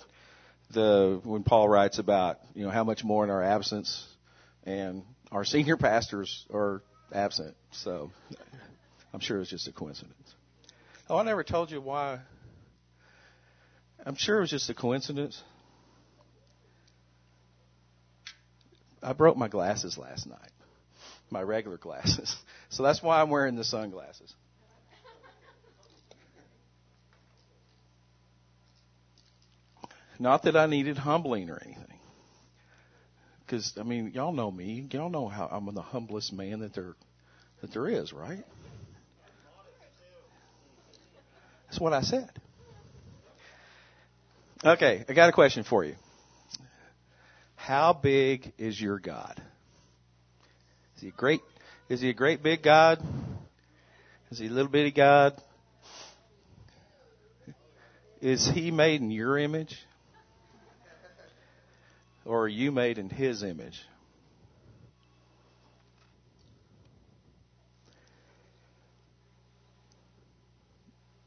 the 0.73 1.21
when 1.25 1.43
Paul 1.43 1.69
writes 1.69 1.99
about 1.99 2.39
you 2.55 2.65
know 2.65 2.71
how 2.71 2.85
much 2.85 3.05
more 3.05 3.25
in 3.25 3.31
our 3.31 3.43
absence 3.43 4.07
and 4.65 5.03
our 5.33 5.45
senior 5.45 5.77
pastors 5.77 6.45
are 6.53 6.83
absent. 7.13 7.57
So 7.71 8.11
I'm 9.15 9.21
sure 9.21 9.41
it's 9.41 9.51
just 9.51 9.69
a 9.69 9.73
coincidence. 9.73 10.35
Oh, 11.09 11.17
I 11.17 11.23
never 11.23 11.45
told 11.45 11.71
you 11.71 11.81
why. 11.81 12.19
I'm 14.05 14.17
sure 14.17 14.39
it 14.39 14.41
was 14.41 14.51
just 14.51 14.69
a 14.69 14.75
coincidence. 14.75 15.43
I 19.03 19.13
broke 19.13 19.37
my 19.37 19.49
glasses 19.49 19.97
last 19.99 20.27
night, 20.27 20.51
my 21.31 21.43
regular 21.43 21.79
glasses. 21.79 22.37
So 22.71 22.83
that's 22.83 23.03
why 23.03 23.23
I'm 23.23 23.31
wearing 23.31 23.57
the 23.57 23.65
sunglasses. 23.65 24.35
Not 30.19 30.43
that 30.43 30.55
I 30.55 30.67
needed 30.67 30.99
humbling 30.99 31.49
or 31.49 31.59
anything. 31.65 31.99
Because 33.41 33.73
I 33.81 33.85
mean, 33.85 34.13
y'all 34.15 34.33
know 34.33 34.51
me. 34.51 34.87
Y'all 34.91 35.09
know 35.09 35.29
how 35.29 35.47
I'm 35.47 35.75
the 35.75 35.81
humblest 35.81 36.33
man 36.35 36.61
that 36.61 36.75
there 36.75 36.95
that 37.63 37.73
there 37.73 37.89
is, 37.89 38.13
right? 38.13 38.45
That's 41.67 41.81
what 41.81 41.95
I 41.95 42.03
said. 42.03 42.31
Okay, 44.65 45.05
I 45.09 45.13
got 45.13 45.29
a 45.29 45.33
question 45.33 45.63
for 45.63 45.85
you. 45.85 45.95
How 47.69 47.93
big 47.93 48.55
is 48.57 48.81
your 48.81 48.99
God? 48.99 49.43
Is 50.97 51.03
he 51.03 51.09
a 51.09 51.11
great 51.11 51.43
is 51.91 52.01
he 52.01 52.09
a 52.09 52.15
great 52.15 52.43
big 52.43 52.63
God? 52.63 52.99
Is 54.31 54.39
he 54.39 54.47
a 54.47 54.49
little 54.49 54.71
bitty 54.71 54.91
God? 54.91 55.39
Is 58.23 58.51
he 58.55 58.71
made 58.71 59.03
in 59.03 59.11
your 59.11 59.37
image? 59.37 59.77
Or 62.25 62.45
are 62.45 62.49
you 62.49 62.73
made 62.73 62.97
in 62.97 63.11
his 63.11 63.43
image? 63.43 63.79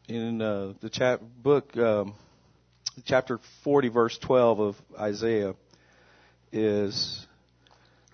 In 0.08 0.42
uh, 0.42 0.74
the 0.82 0.90
chap- 0.90 1.22
book, 1.22 1.78
um, 1.78 2.16
chapter 3.06 3.40
40, 3.64 3.90
verse 3.90 4.18
12 4.18 4.60
of 4.60 4.76
Isaiah, 5.00 5.54
is 6.52 7.26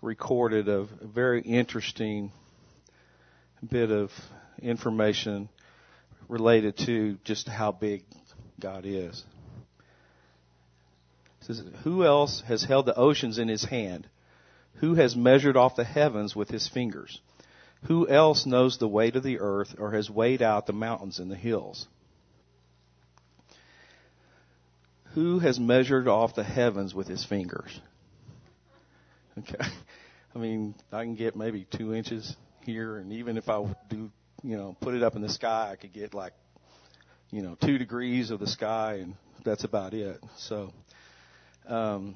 recorded 0.02 0.68
a 0.70 0.88
very 1.02 1.42
interesting 1.42 2.32
bit 3.68 3.92
of 3.92 4.12
information 4.62 5.50
related 6.28 6.78
to 6.78 7.18
just 7.24 7.48
how 7.48 7.72
big 7.72 8.04
God 8.60 8.86
is. 8.86 9.24
It 11.42 11.46
says, 11.46 11.64
Who 11.84 12.06
else 12.06 12.44
has 12.48 12.64
held 12.64 12.86
the 12.86 12.96
oceans 12.96 13.40
in 13.40 13.48
his 13.48 13.64
hand? 13.64 14.08
Who 14.76 14.96
has 14.96 15.16
measured 15.16 15.58
off 15.58 15.76
the 15.76 15.84
heavens 15.84 16.36
with 16.36 16.50
his 16.50 16.68
fingers? 16.68 17.20
Who 17.84 18.08
else 18.08 18.46
knows 18.46 18.78
the 18.78 18.88
weight 18.88 19.16
of 19.16 19.24
the 19.24 19.40
earth 19.40 19.76
or 19.78 19.92
has 19.94 20.10
weighed 20.10 20.42
out 20.42 20.66
the 20.66 20.74
mountains 20.74 21.20
and 21.20 21.32
the 21.32 21.36
hills? 21.36 21.88
Who 25.14 25.40
has 25.40 25.60
measured 25.60 26.08
off 26.08 26.36
the 26.36 26.44
heavens 26.44 26.94
with 26.94 27.08
his 27.08 27.24
fingers? 27.24 27.80
Okay. 29.40 29.58
I 30.36 30.40
mean, 30.40 30.76
I 30.92 31.04
can 31.04 31.16
get 31.16 31.36
maybe 31.36 31.66
two 31.78 31.94
inches 31.94 32.36
here, 32.64 32.98
and 32.98 33.14
even 33.14 33.38
if 33.38 33.50
I 33.50 33.66
do, 33.90 34.12
you 34.44 34.58
know, 34.58 34.76
put 34.82 34.94
it 34.94 35.04
up 35.04 35.16
in 35.16 35.22
the 35.22 35.30
sky, 35.30 35.70
I 35.72 35.76
could 35.76 35.94
get 35.94 36.14
like, 36.14 36.34
you 37.32 37.42
know, 37.42 37.56
two 37.64 37.78
degrees 37.78 38.30
of 38.30 38.40
the 38.40 38.48
sky, 38.48 39.00
and 39.02 39.16
that's 39.44 39.64
about 39.64 39.94
it. 39.94 40.20
So, 40.38 40.72
um, 41.68 42.16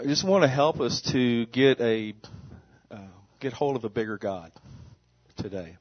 I 0.00 0.04
just 0.04 0.26
want 0.26 0.42
to 0.42 0.48
help 0.48 0.80
us 0.80 1.02
to 1.12 1.46
get 1.46 1.80
a 1.80 2.14
uh, 2.90 2.98
get 3.40 3.52
hold 3.52 3.76
of 3.76 3.84
a 3.84 3.88
bigger 3.88 4.16
God 4.16 4.52
today. 5.36 5.76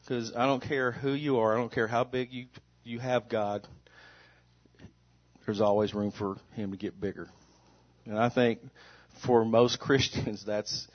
Because 0.00 0.32
I 0.34 0.46
don't 0.46 0.62
care 0.62 0.90
who 0.90 1.12
you 1.12 1.38
are, 1.38 1.54
I 1.54 1.58
don't 1.58 1.72
care 1.72 1.86
how 1.86 2.04
big 2.04 2.32
you 2.32 2.46
you 2.84 2.98
have 2.98 3.28
God. 3.28 3.66
There's 5.48 5.62
always 5.62 5.94
room 5.94 6.10
for 6.10 6.36
Him 6.56 6.72
to 6.72 6.76
get 6.76 7.00
bigger, 7.00 7.26
and 8.04 8.18
I 8.18 8.28
think 8.28 8.60
for 9.24 9.46
most 9.46 9.80
Christians, 9.80 10.44
that's 10.44 10.86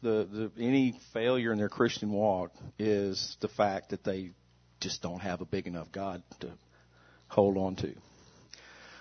the, 0.00 0.50
the 0.56 0.64
any 0.64 0.98
failure 1.12 1.52
in 1.52 1.58
their 1.58 1.68
Christian 1.68 2.10
walk 2.10 2.52
is 2.78 3.36
the 3.42 3.48
fact 3.48 3.90
that 3.90 4.04
they 4.04 4.30
just 4.80 5.02
don't 5.02 5.20
have 5.20 5.42
a 5.42 5.44
big 5.44 5.66
enough 5.66 5.92
God 5.92 6.22
to 6.40 6.50
hold 7.26 7.58
on 7.58 7.76
to. 7.76 7.92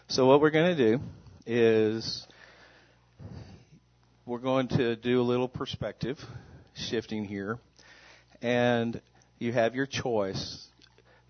So 0.09 0.25
what 0.25 0.41
we're 0.41 0.49
going 0.49 0.75
to 0.75 0.97
do 0.97 1.03
is 1.45 2.27
we're 4.25 4.39
going 4.39 4.67
to 4.67 4.97
do 4.97 5.21
a 5.21 5.23
little 5.23 5.47
perspective 5.47 6.19
shifting 6.73 7.23
here, 7.23 7.59
and 8.41 8.99
you 9.39 9.53
have 9.53 9.73
your 9.73 9.85
choice. 9.85 10.67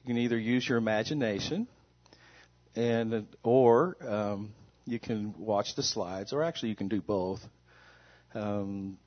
You 0.04 0.16
can 0.16 0.18
either 0.18 0.40
use 0.40 0.68
your 0.68 0.80
imagination, 0.80 1.68
and 2.78 3.28
or 3.44 3.98
um, 4.08 4.54
you 4.86 5.00
can 5.00 5.34
watch 5.38 5.76
the 5.76 5.84
slides, 5.84 6.32
or 6.32 6.44
actually 6.44 6.70
you 6.70 6.76
can 6.76 6.88
do 6.88 7.02
both. 7.02 7.42
Um, 8.36 9.00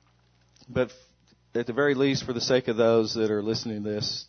but 0.69 0.91
at 1.55 1.67
the 1.67 1.73
very 1.73 1.95
least, 1.95 2.25
for 2.25 2.33
the 2.33 2.41
sake 2.41 2.67
of 2.67 2.75
those 2.75 3.13
that 3.15 3.31
are 3.31 3.41
listening 3.41 3.83
to 3.83 3.89
this 3.89 4.25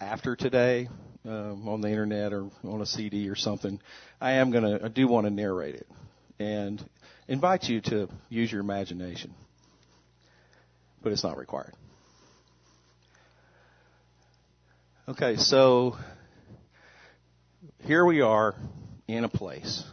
after 0.00 0.34
today 0.34 0.88
um, 1.26 1.68
on 1.68 1.82
the 1.82 1.88
internet 1.88 2.32
or 2.32 2.48
on 2.64 2.80
a 2.80 2.86
CD 2.86 3.28
or 3.28 3.36
something, 3.36 3.78
I 4.20 4.32
am 4.32 4.50
gonna, 4.50 4.80
I 4.82 4.88
do 4.88 5.06
want 5.06 5.26
to 5.26 5.30
narrate 5.30 5.74
it 5.74 5.86
and 6.38 6.82
invite 7.28 7.64
you 7.64 7.82
to 7.82 8.08
use 8.30 8.50
your 8.50 8.62
imagination, 8.62 9.34
but 11.02 11.12
it's 11.12 11.24
not 11.24 11.36
required. 11.36 11.74
Okay, 15.08 15.36
so 15.36 15.96
here 17.84 18.04
we 18.04 18.20
are 18.20 18.54
in 19.06 19.24
a 19.24 19.28
place. 19.28 19.84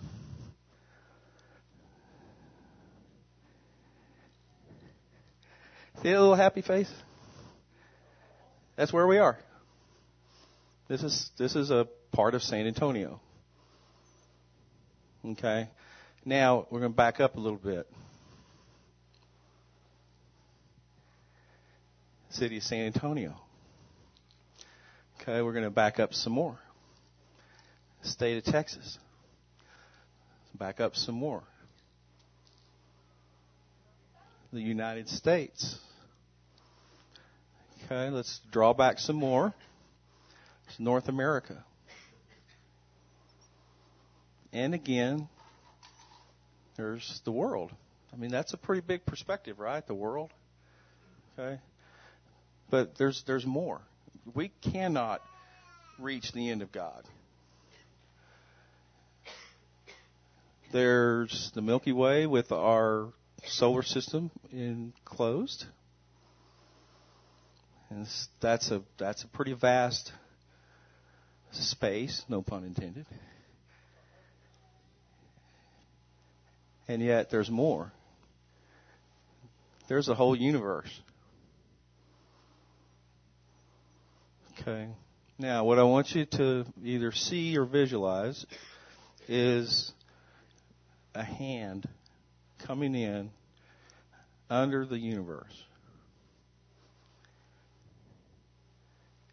See 6.01 6.11
a 6.11 6.19
little 6.19 6.35
happy 6.35 6.61
face? 6.61 6.91
That's 8.75 8.91
where 8.91 9.07
we 9.07 9.17
are. 9.17 9.39
This 10.87 11.01
is 11.01 11.31
this 11.37 11.55
is 11.55 11.71
a 11.71 11.87
part 12.11 12.35
of 12.35 12.43
San 12.43 12.67
Antonio. 12.67 13.19
Okay. 15.25 15.69
Now 16.23 16.67
we're 16.69 16.79
going 16.79 16.91
to 16.91 16.95
back 16.95 17.19
up 17.19 17.37
a 17.37 17.39
little 17.39 17.57
bit. 17.57 17.87
City 22.29 22.57
of 22.57 22.63
San 22.63 22.87
Antonio. 22.87 23.35
Okay, 25.21 25.41
we're 25.41 25.53
going 25.53 25.63
to 25.63 25.71
back 25.71 25.99
up 25.99 26.13
some 26.13 26.33
more. 26.33 26.59
State 28.05 28.37
of 28.37 28.51
Texas. 28.51 28.97
Back 30.57 30.79
up 30.79 30.95
some 30.95 31.15
more. 31.15 31.43
The 34.53 34.61
United 34.61 35.09
States. 35.09 35.77
Okay, 37.85 38.09
let's 38.09 38.39
draw 38.51 38.73
back 38.73 38.99
some 38.99 39.17
more. 39.17 39.53
It's 40.67 40.79
North 40.79 41.09
America. 41.09 41.63
And 44.53 44.73
again, 44.73 45.27
there's 46.77 47.21
the 47.25 47.31
world. 47.31 47.71
I 48.13 48.15
mean, 48.15 48.31
that's 48.31 48.53
a 48.53 48.57
pretty 48.57 48.81
big 48.81 49.05
perspective, 49.05 49.59
right? 49.59 49.85
The 49.85 49.93
world. 49.93 50.31
Okay? 51.37 51.59
But 52.69 52.97
there's 52.97 53.23
there's 53.27 53.45
more. 53.45 53.81
We 54.33 54.51
cannot 54.71 55.21
reach 55.99 56.31
the 56.31 56.49
end 56.49 56.61
of 56.61 56.71
God. 56.71 57.03
There's 60.71 61.51
the 61.53 61.61
Milky 61.61 61.91
Way 61.91 62.27
with 62.27 62.51
our 62.51 63.13
solar 63.45 63.83
system 63.83 64.31
enclosed. 64.51 65.65
And 67.89 68.07
that's 68.41 68.71
a 68.71 68.81
that's 68.97 69.23
a 69.23 69.27
pretty 69.27 69.53
vast 69.53 70.11
space, 71.51 72.25
no 72.27 72.41
pun 72.41 72.63
intended. 72.63 73.05
And 76.87 77.01
yet 77.01 77.29
there's 77.29 77.49
more. 77.49 77.91
There's 79.87 80.09
a 80.09 80.15
whole 80.15 80.35
universe. 80.35 80.89
Okay. 84.59 84.87
Now, 85.37 85.63
what 85.65 85.79
I 85.79 85.83
want 85.83 86.11
you 86.15 86.25
to 86.25 86.65
either 86.83 87.11
see 87.11 87.57
or 87.57 87.65
visualize 87.65 88.45
is 89.27 89.91
a 91.15 91.23
hand 91.23 91.87
coming 92.59 92.95
in 92.95 93.31
under 94.49 94.85
the 94.85 94.99
universe. 94.99 95.63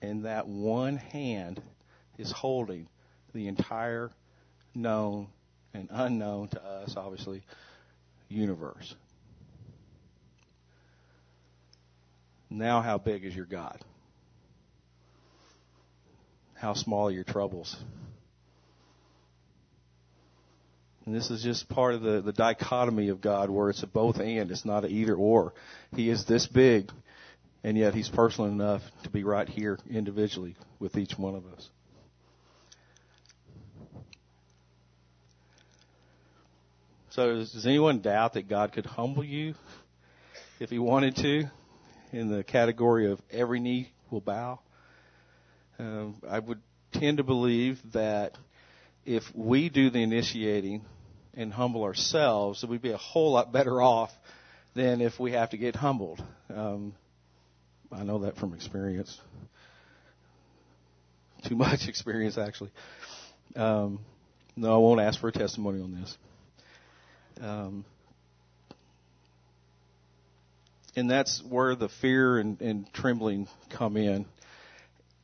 And 0.01 0.25
that 0.25 0.49
one 0.49 0.97
hand 0.97 1.61
is 2.19 2.33
holding 2.33 2.89
the 3.35 3.47
entire 3.49 4.11
known 4.75 5.29
and 5.75 5.89
unknown 5.91 6.49
to 6.49 6.65
us, 6.65 6.97
obviously, 6.97 7.43
universe. 8.29 8.95
Now, 12.51 12.83
how 12.83 12.99
big 12.99 13.25
is 13.25 13.35
your 13.35 13.47
God? 13.47 13.79
How 16.55 16.75
small 16.75 17.09
are 17.09 17.11
your 17.11 17.25
troubles? 17.25 17.77
And 21.05 21.15
this 21.15 21.31
is 21.31 21.43
just 21.43 21.69
part 21.69 21.95
of 21.95 22.03
the, 22.03 22.21
the 22.21 22.33
dichotomy 22.33 23.09
of 23.09 23.21
God 23.21 23.51
where 23.51 23.71
it's 23.71 23.83
a 23.83 23.87
both 23.87 24.21
and, 24.21 24.51
it's 24.51 24.65
not 24.65 24.85
an 24.85 24.91
either 24.91 25.15
or. 25.15 25.53
He 25.97 26.09
is 26.09 26.25
this 26.25 26.47
big, 26.47 26.93
and 27.65 27.77
yet 27.77 27.95
He's 27.95 28.09
personal 28.09 28.51
enough 28.51 28.83
to 29.03 29.11
be 29.11 29.25
right 29.25 29.49
here 29.49 29.79
individually 29.91 30.55
with 30.79 30.97
each 30.97 31.19
one 31.19 31.35
of 31.35 31.45
us. 31.47 31.69
So 37.11 37.35
does 37.35 37.67
anyone 37.67 38.01
doubt 38.01 38.35
that 38.35 38.49
God 38.49 38.73
could 38.73 38.87
humble 38.87 39.25
you 39.25 39.55
if 40.59 40.71
he 40.71 40.79
wanted 40.79 41.17
to 41.17 41.45
in 42.11 42.31
the 42.31 42.43
category 42.43 43.11
of 43.11 43.21
every 43.31 43.61
knee 43.61 43.93
will 44.11 44.23
bow? 44.23 44.61
Um, 45.79 46.15
I 46.27 46.39
would 46.39 46.61
tend 46.93 47.19
to 47.19 47.23
believe 47.23 47.81
that 47.93 48.39
if 49.05 49.25
we 49.35 49.69
do 49.69 49.91
the 49.91 50.03
initiating 50.03 50.87
and 51.35 51.53
humble 51.53 51.85
ourselves, 51.85 52.65
we'd 52.65 52.83
be 52.83 52.93
a 52.93 52.97
whole 52.97 53.33
lot 53.33 53.53
better 53.53 53.81
off 53.81 54.11
than 54.75 55.01
if 55.01 55.19
we 55.19 55.33
have 55.33 55.51
to 55.51 55.57
get 55.57 55.77
humbled. 55.77 56.23
Um, 56.55 56.95
I 57.91 58.05
know 58.05 58.21
that 58.21 58.37
from 58.37 58.55
experience. 58.55 59.21
Too 61.49 61.57
much 61.57 61.81
experience, 61.89 62.39
actually. 62.39 62.71
Um, 63.57 64.01
no, 64.57 64.75
I 64.75 64.79
won't 64.79 65.01
ask 65.01 65.21
for 65.21 65.29
a 65.29 65.33
testimony 65.33 65.83
on 65.83 66.01
this. 66.01 66.19
Um, 67.41 67.85
and 70.95 71.11
that's 71.11 71.43
where 71.49 71.75
the 71.75 71.89
fear 71.89 72.39
and, 72.39 72.61
and 72.61 72.93
trembling 72.93 73.49
come 73.71 73.97
in. 73.97 74.27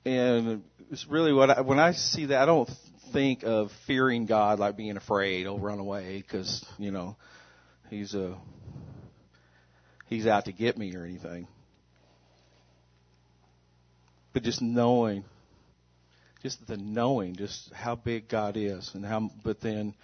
And 0.05 0.62
it's 0.90 1.07
really 1.07 1.33
what 1.33 1.51
I, 1.51 1.61
when 1.61 1.79
I 1.79 1.92
see 1.92 2.27
that, 2.27 2.42
I 2.42 2.47
don't 2.47 2.68
think 3.12 3.42
of 3.44 3.71
fearing 3.87 4.27
God 4.27 4.59
like 4.59 4.77
being 4.77 4.97
afraid, 4.97 5.47
oh, 5.47 5.59
run 5.59 5.79
away, 5.79 6.23
because 6.23 6.64
you 6.79 6.90
know 6.90 7.16
he's 7.90 8.14
a 8.14 8.37
he's 10.07 10.27
out 10.27 10.47
to 10.47 10.53
get 10.53 10.77
me 10.77 10.94
or 10.94 11.05
anything. 11.05 11.47
But 14.33 14.42
just 14.42 14.62
knowing, 14.62 15.25
just 16.42 16.66
the 16.66 16.77
knowing, 16.77 17.37
just 17.37 17.73
how 17.73 17.97
big 17.97 18.29
God 18.29 18.57
is, 18.57 18.90
and 18.94 19.05
how, 19.05 19.31
but 19.42 19.61
then 19.61 19.94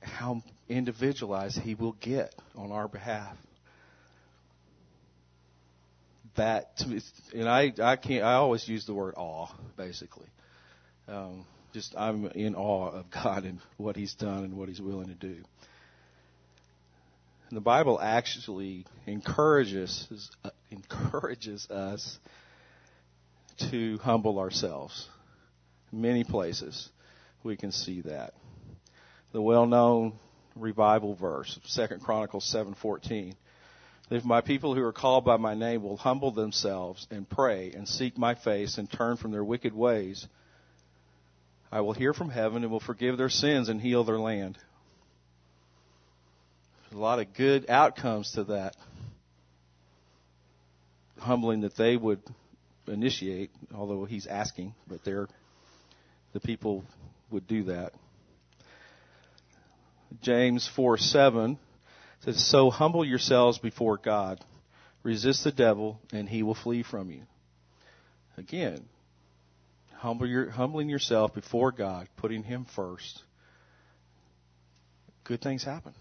how 0.00 0.42
individualized 0.68 1.58
He 1.58 1.74
will 1.74 1.96
get 2.00 2.34
on 2.56 2.70
our 2.72 2.88
behalf. 2.88 3.36
That, 6.36 6.76
to 6.78 6.88
me, 6.88 7.00
and 7.34 7.48
I, 7.48 7.72
I 7.82 7.96
can't, 7.96 8.24
I 8.24 8.34
always 8.34 8.66
use 8.66 8.86
the 8.86 8.94
word 8.94 9.14
awe, 9.16 9.48
basically. 9.76 10.28
Um, 11.06 11.44
just, 11.72 11.94
I'm 11.96 12.26
in 12.34 12.54
awe 12.54 12.90
of 12.90 13.10
God 13.10 13.44
and 13.44 13.58
what 13.76 13.96
He's 13.96 14.14
done 14.14 14.44
and 14.44 14.56
what 14.56 14.68
He's 14.68 14.80
willing 14.80 15.08
to 15.08 15.14
do. 15.14 15.36
And 17.48 17.56
the 17.56 17.60
Bible 17.60 18.00
actually 18.00 18.86
encourages 19.06 20.30
uh, 20.42 20.50
encourages 20.70 21.70
us 21.70 22.18
to 23.70 23.98
humble 23.98 24.38
ourselves. 24.38 25.06
Many 25.92 26.24
places 26.24 26.88
we 27.44 27.56
can 27.56 27.70
see 27.70 28.00
that. 28.02 28.32
The 29.32 29.42
well-known 29.42 30.14
revival 30.56 31.14
verse, 31.14 31.58
Second 31.64 32.00
Chronicles 32.00 32.50
7:14. 32.50 33.34
If 34.10 34.24
my 34.24 34.40
people 34.40 34.74
who 34.74 34.82
are 34.82 34.92
called 34.92 35.24
by 35.24 35.36
my 35.36 35.54
name 35.54 35.82
will 35.82 35.96
humble 35.96 36.32
themselves 36.32 37.06
and 37.10 37.28
pray 37.28 37.72
and 37.72 37.88
seek 37.88 38.18
my 38.18 38.34
face 38.34 38.78
and 38.78 38.90
turn 38.90 39.16
from 39.16 39.30
their 39.30 39.44
wicked 39.44 39.74
ways, 39.74 40.26
I 41.72 41.80
will 41.80 41.94
hear 41.94 42.12
from 42.12 42.28
heaven 42.28 42.62
and 42.62 42.70
will 42.70 42.80
forgive 42.80 43.16
their 43.16 43.30
sins 43.30 43.70
and 43.70 43.80
heal 43.80 44.04
their 44.04 44.18
land. 44.18 44.58
A 46.92 46.98
lot 46.98 47.18
of 47.18 47.32
good 47.32 47.70
outcomes 47.70 48.32
to 48.32 48.44
that. 48.44 48.76
Humbling 51.18 51.62
that 51.62 51.74
they 51.76 51.96
would 51.96 52.20
initiate, 52.86 53.50
although 53.74 54.04
he's 54.04 54.26
asking, 54.26 54.74
but 54.86 55.02
they're, 55.02 55.28
the 56.34 56.40
people 56.40 56.84
would 57.30 57.46
do 57.46 57.62
that. 57.64 57.94
James 60.20 60.68
4 60.76 60.98
7 60.98 61.58
says, 62.20 62.44
So 62.44 62.68
humble 62.68 63.04
yourselves 63.04 63.58
before 63.58 63.96
God. 63.96 64.44
Resist 65.02 65.42
the 65.44 65.52
devil, 65.52 65.98
and 66.12 66.28
he 66.28 66.42
will 66.42 66.54
flee 66.54 66.82
from 66.82 67.10
you. 67.10 67.22
Again, 68.36 68.84
humble 70.02 70.26
your, 70.26 70.50
humbling 70.50 70.88
yourself 70.88 71.32
before 71.32 71.70
God, 71.70 72.08
putting 72.16 72.42
him 72.42 72.66
first. 72.74 73.22
Good 75.22 75.40
things 75.40 75.62
happen. 75.62 75.94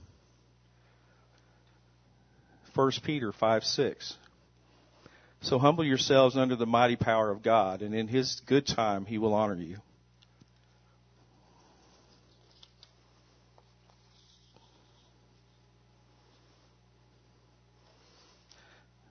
1 2.73 2.91
Peter 3.03 3.31
5 3.31 3.63
6. 3.63 4.17
So 5.41 5.59
humble 5.59 5.83
yourselves 5.83 6.35
under 6.35 6.55
the 6.55 6.65
mighty 6.65 6.95
power 6.95 7.29
of 7.29 7.43
God, 7.43 7.83
and 7.83 7.93
in 7.93 8.07
his 8.07 8.41
good 8.47 8.65
time 8.65 9.05
he 9.05 9.19
will 9.19 9.35
honor 9.35 9.55
you. 9.55 9.77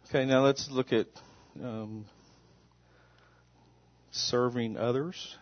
Okay, 0.08 0.24
now 0.24 0.44
let's 0.44 0.68
look 0.68 0.92
at 0.92 1.06
um, 1.62 2.04
serving 4.10 4.76
others. 4.76 5.36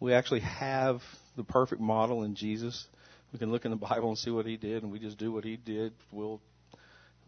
We 0.00 0.12
actually 0.12 0.40
have 0.40 1.02
the 1.36 1.44
perfect 1.44 1.80
model 1.80 2.22
in 2.22 2.34
Jesus. 2.34 2.86
We 3.32 3.38
can 3.38 3.50
look 3.50 3.64
in 3.64 3.70
the 3.70 3.76
Bible 3.76 4.08
and 4.08 4.18
see 4.18 4.30
what 4.30 4.46
he 4.46 4.56
did, 4.56 4.82
and 4.82 4.92
we 4.92 4.98
just 4.98 5.18
do 5.18 5.32
what 5.32 5.44
he 5.44 5.56
did. 5.56 5.92
We'll 6.10 6.40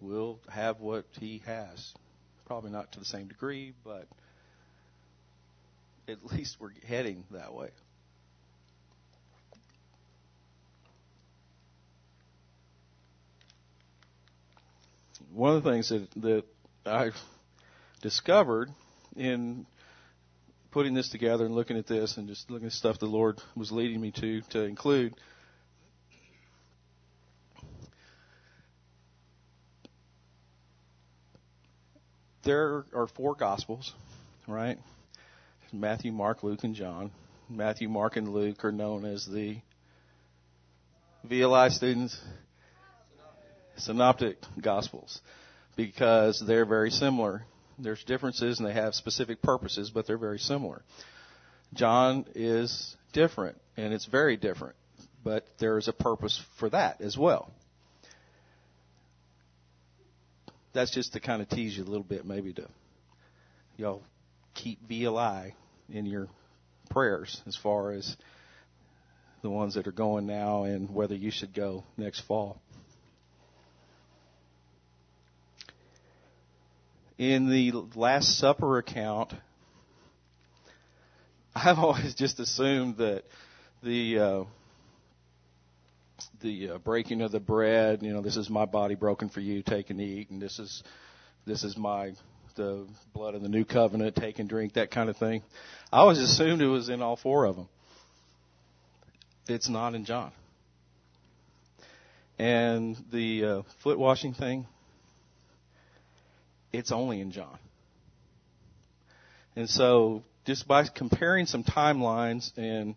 we'll 0.01 0.39
have 0.49 0.81
what 0.81 1.05
he 1.19 1.43
has. 1.47 1.93
Probably 2.47 2.71
not 2.71 2.93
to 2.93 2.99
the 2.99 3.05
same 3.05 3.29
degree, 3.29 3.75
but 3.85 4.07
at 6.09 6.25
least 6.25 6.57
we're 6.61 6.71
heading 6.87 7.25
that 7.31 7.55
way. 7.55 7.71
one 15.33 15.55
of 15.57 15.63
the 15.63 15.71
things 15.71 15.89
that 15.91 16.11
that 16.17 16.45
I 16.85 17.11
discovered 18.03 18.71
in 19.19 19.67
putting 20.71 20.95
this 20.95 21.09
together 21.09 21.45
and 21.45 21.55
looking 21.55 21.77
at 21.77 21.87
this 21.87 22.17
and 22.17 22.29
just 22.29 22.51
looking 22.51 22.67
at 22.67 22.73
stuff 22.73 22.99
the 22.99 23.07
Lord 23.07 23.41
was 23.57 23.73
leading 23.73 24.01
me 24.01 24.13
to 24.13 24.41
to 24.51 24.63
include. 24.63 25.15
There 32.45 32.85
are 32.95 33.09
four 33.09 33.35
gospels, 33.35 33.93
right? 34.47 34.79
Matthew, 35.73 36.13
Mark, 36.13 36.43
Luke, 36.43 36.65
and 36.65 36.75
John. 36.75 37.11
Matthew, 37.51 37.89
Mark, 37.89 38.17
and 38.17 38.29
Luke 38.29 38.65
are 38.65 38.73
known 38.73 39.05
as 39.05 39.27
the 39.27 39.59
VLI 41.29 41.71
students 41.71 42.19
synoptic 43.77 44.39
gospels 44.61 45.21
because 45.77 46.43
they're 46.47 46.65
very 46.65 46.91
similar. 46.91 47.45
There's 47.79 48.03
differences 48.05 48.59
and 48.59 48.69
they 48.69 48.73
have 48.73 48.95
specific 48.95 49.41
purposes, 49.43 49.91
but 49.91 50.07
they're 50.07 50.19
very 50.19 50.39
similar. 50.39 50.83
John 51.75 52.25
is 52.35 52.97
different 53.13 53.61
and 53.77 53.93
it's 53.93 54.07
very 54.07 54.37
different, 54.37 54.77
but 55.23 55.47
there 55.59 55.79
is 55.79 55.89
a 55.89 55.93
purpose 55.93 56.43
for 56.59 56.69
that 56.71 57.01
as 57.01 57.17
well. 57.17 57.53
That's 60.73 60.91
just 60.91 61.13
to 61.15 61.21
kind 61.21 61.41
of 61.43 61.49
tease 61.49 61.77
you 61.77 61.85
a 61.85 61.87
little 61.87 62.05
bit, 62.05 62.25
maybe 62.25 62.53
to 62.55 62.69
y'all 63.77 64.03
keep 64.55 64.87
VLI 64.89 65.53
in 65.89 66.05
your 66.05 66.29
prayers 66.91 67.41
as 67.47 67.57
far 67.57 67.93
as 67.93 68.17
the 69.43 69.51
ones 69.51 69.75
that 69.75 69.87
are 69.87 69.93
going 69.93 70.27
now 70.27 70.65
and 70.65 70.93
whether 70.93 71.15
you 71.15 71.31
should 71.31 71.55
go 71.55 71.85
next 71.97 72.21
fall. 72.21 72.61
In 77.19 77.51
the 77.51 77.73
Last 77.97 78.39
Supper 78.39 78.79
account, 78.79 79.35
I've 81.55 81.79
always 81.79 82.15
just 82.15 82.39
assumed 82.39 82.99
that 82.99 83.25
the 83.83 84.19
uh, 84.19 84.45
the 86.41 86.71
uh, 86.71 86.79
breaking 86.79 87.21
of 87.21 87.33
the 87.33 87.41
bread, 87.41 88.03
you 88.03 88.13
know, 88.13 88.23
this 88.23 88.37
is 88.37 88.49
my 88.49 88.65
body 88.65 88.95
broken 88.95 89.29
for 89.29 89.41
you, 89.41 89.63
take 89.63 89.91
and 89.91 90.01
eat, 90.01 90.31
and 90.31 90.41
this 90.41 90.59
is 90.59 90.83
this 91.45 91.65
is 91.65 91.77
my 91.77 92.13
the 92.55 92.87
blood 93.15 93.35
of 93.35 93.43
the 93.43 93.49
new 93.49 93.65
covenant, 93.65 94.17
take 94.17 94.39
and 94.39 94.49
drink, 94.49 94.75
that 94.75 94.91
kind 94.91 95.09
of 95.09 95.17
thing. 95.17 95.43
I 95.93 95.99
always 95.99 96.19
assumed 96.19 96.61
it 96.61 96.67
was 96.67 96.89
in 96.89 97.03
all 97.03 97.17
four 97.17 97.45
of 97.45 97.57
them. 97.57 97.69
It's 99.49 99.69
not 99.69 99.95
in 99.95 100.05
John. 100.05 100.33
And 102.39 102.97
the 103.13 103.45
uh, 103.45 103.63
foot 103.83 103.99
washing 103.99 104.35
thing, 104.35 104.67
it's 106.73 106.93
only 106.93 107.21
in 107.21 107.31
John. 107.31 107.59
And 109.57 109.69
so, 109.69 110.23
just 110.47 110.69
by 110.69 110.87
comparing 110.87 111.47
some 111.47 111.65
timelines 111.65 112.57
and 112.57 112.95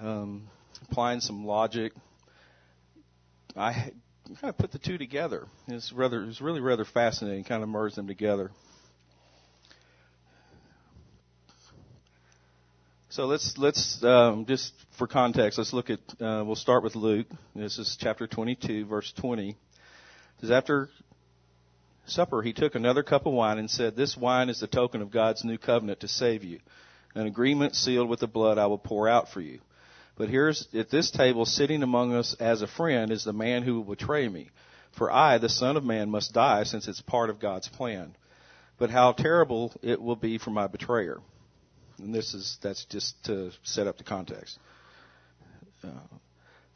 um, 0.00 0.48
applying 0.82 1.20
some 1.20 1.46
logic, 1.46 1.92
I 3.56 3.92
kind 4.40 4.50
of 4.50 4.58
put 4.58 4.72
the 4.72 4.78
two 4.78 4.98
together. 4.98 5.46
It's 5.68 5.92
rather, 5.92 6.22
it's 6.24 6.40
really 6.40 6.60
rather 6.60 6.84
fascinating, 6.84 7.44
kind 7.44 7.62
of 7.62 7.68
merge 7.68 7.94
them 7.94 8.06
together. 8.06 8.50
So 13.14 13.26
let's 13.26 13.56
let's 13.58 14.02
um, 14.02 14.44
just 14.44 14.72
for 14.98 15.06
context, 15.06 15.56
let's 15.56 15.72
look 15.72 15.88
at. 15.88 16.00
Uh, 16.20 16.42
we'll 16.44 16.56
start 16.56 16.82
with 16.82 16.96
Luke. 16.96 17.28
This 17.54 17.78
is 17.78 17.96
chapter 18.00 18.26
22, 18.26 18.86
verse 18.86 19.12
20. 19.20 19.50
It 19.50 19.56
says 20.40 20.50
after 20.50 20.88
supper, 22.06 22.42
he 22.42 22.52
took 22.52 22.74
another 22.74 23.02
cup 23.02 23.26
of 23.26 23.32
wine 23.32 23.58
and 23.58 23.70
said, 23.70 23.96
This 23.96 24.16
wine 24.16 24.48
is 24.48 24.60
the 24.60 24.66
token 24.66 25.02
of 25.02 25.10
God's 25.10 25.44
new 25.44 25.58
covenant 25.58 26.00
to 26.00 26.08
save 26.08 26.44
you, 26.44 26.60
an 27.14 27.26
agreement 27.26 27.74
sealed 27.74 28.08
with 28.08 28.20
the 28.20 28.26
blood 28.26 28.58
I 28.58 28.66
will 28.66 28.78
pour 28.78 29.08
out 29.08 29.28
for 29.28 29.40
you. 29.40 29.60
But 30.16 30.28
here's 30.28 30.68
at 30.74 30.90
this 30.90 31.10
table 31.10 31.44
sitting 31.44 31.82
among 31.82 32.14
us 32.14 32.36
as 32.38 32.62
a 32.62 32.68
friend 32.68 33.10
is 33.10 33.24
the 33.24 33.32
man 33.32 33.62
who 33.62 33.76
will 33.76 33.94
betray 33.94 34.28
me. 34.28 34.50
For 34.96 35.10
I, 35.10 35.38
the 35.38 35.48
Son 35.48 35.76
of 35.76 35.84
Man, 35.84 36.08
must 36.10 36.32
die 36.32 36.62
since 36.62 36.86
it's 36.86 37.00
part 37.00 37.30
of 37.30 37.40
God's 37.40 37.68
plan. 37.68 38.14
But 38.78 38.90
how 38.90 39.12
terrible 39.12 39.72
it 39.82 40.00
will 40.00 40.16
be 40.16 40.38
for 40.38 40.50
my 40.50 40.68
betrayer. 40.68 41.18
And 41.98 42.14
this 42.14 42.32
is, 42.34 42.58
that's 42.62 42.84
just 42.84 43.22
to 43.24 43.50
set 43.64 43.86
up 43.86 43.98
the 43.98 44.04
context. 44.04 44.58
Uh, 45.82 45.88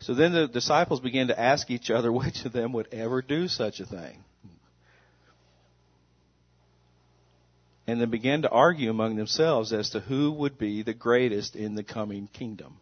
so 0.01 0.15
then 0.15 0.33
the 0.33 0.49
disciples 0.49 1.01
began 1.01 1.29
to 1.29 1.39
ask 1.39 1.71
each 1.71 1.91
other 1.91 2.13
which 2.13 2.45
of 2.45 2.53
them 2.53 2.73
would 2.73 2.89
ever 2.93 3.23
do 3.23 3.47
such 3.47 3.79
a 3.81 3.87
thing. 3.87 4.25
And 7.89 8.03
they 8.03 8.05
began 8.05 8.43
to 8.43 8.51
argue 8.51 8.91
among 8.91 9.17
themselves 9.17 9.73
as 9.73 9.89
to 9.91 10.01
who 10.01 10.31
would 10.31 10.59
be 10.59 10.83
the 10.83 10.93
greatest 10.93 11.57
in 11.57 11.75
the 11.75 11.83
coming 11.83 12.29
kingdom. 12.35 12.77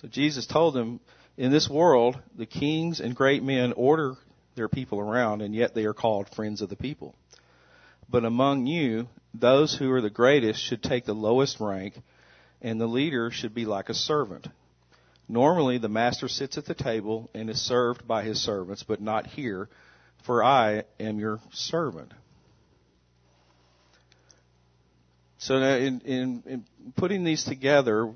So 0.00 0.06
Jesus 0.06 0.46
told 0.46 0.74
them, 0.74 1.00
in 1.36 1.50
this 1.50 1.68
world, 1.68 2.20
the 2.38 2.46
kings 2.46 3.00
and 3.00 3.16
great 3.16 3.42
men 3.42 3.72
order 3.72 4.14
their 4.54 4.68
people 4.68 5.00
around, 5.00 5.42
and 5.42 5.56
yet 5.56 5.74
they 5.74 5.86
are 5.86 5.92
called 5.92 6.28
friends 6.28 6.62
of 6.62 6.68
the 6.68 6.76
people. 6.76 7.16
But 8.08 8.24
among 8.24 8.66
you, 8.66 9.08
those 9.34 9.74
who 9.74 9.90
are 9.90 10.00
the 10.00 10.08
greatest 10.08 10.62
should 10.62 10.82
take 10.82 11.04
the 11.04 11.12
lowest 11.12 11.58
rank, 11.58 11.94
and 12.60 12.80
the 12.80 12.86
leader 12.86 13.32
should 13.32 13.54
be 13.54 13.64
like 13.64 13.88
a 13.88 13.94
servant. 13.94 14.46
Normally, 15.28 15.78
the 15.78 15.88
master 15.88 16.28
sits 16.28 16.58
at 16.58 16.66
the 16.66 16.74
table 16.74 17.28
and 17.34 17.50
is 17.50 17.60
served 17.60 18.06
by 18.06 18.22
his 18.22 18.40
servants, 18.40 18.84
but 18.84 19.00
not 19.00 19.26
here, 19.26 19.68
for 20.22 20.44
I 20.44 20.84
am 21.00 21.18
your 21.18 21.40
servant. 21.50 22.12
So 25.42 25.56
in, 25.56 26.00
in, 26.02 26.42
in 26.46 26.64
putting 26.94 27.24
these 27.24 27.42
together, 27.42 28.14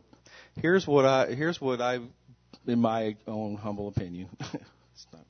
here's 0.63 0.87
what 0.87 1.05
I 1.05 1.35
here's 1.35 1.61
what 1.61 1.81
I 1.81 1.99
in 2.69 2.79
my 2.79 3.17
own 3.27 3.57
humble 3.57 3.89
opinion, 3.89 4.29
it's 4.93 5.07
not, 5.13 5.27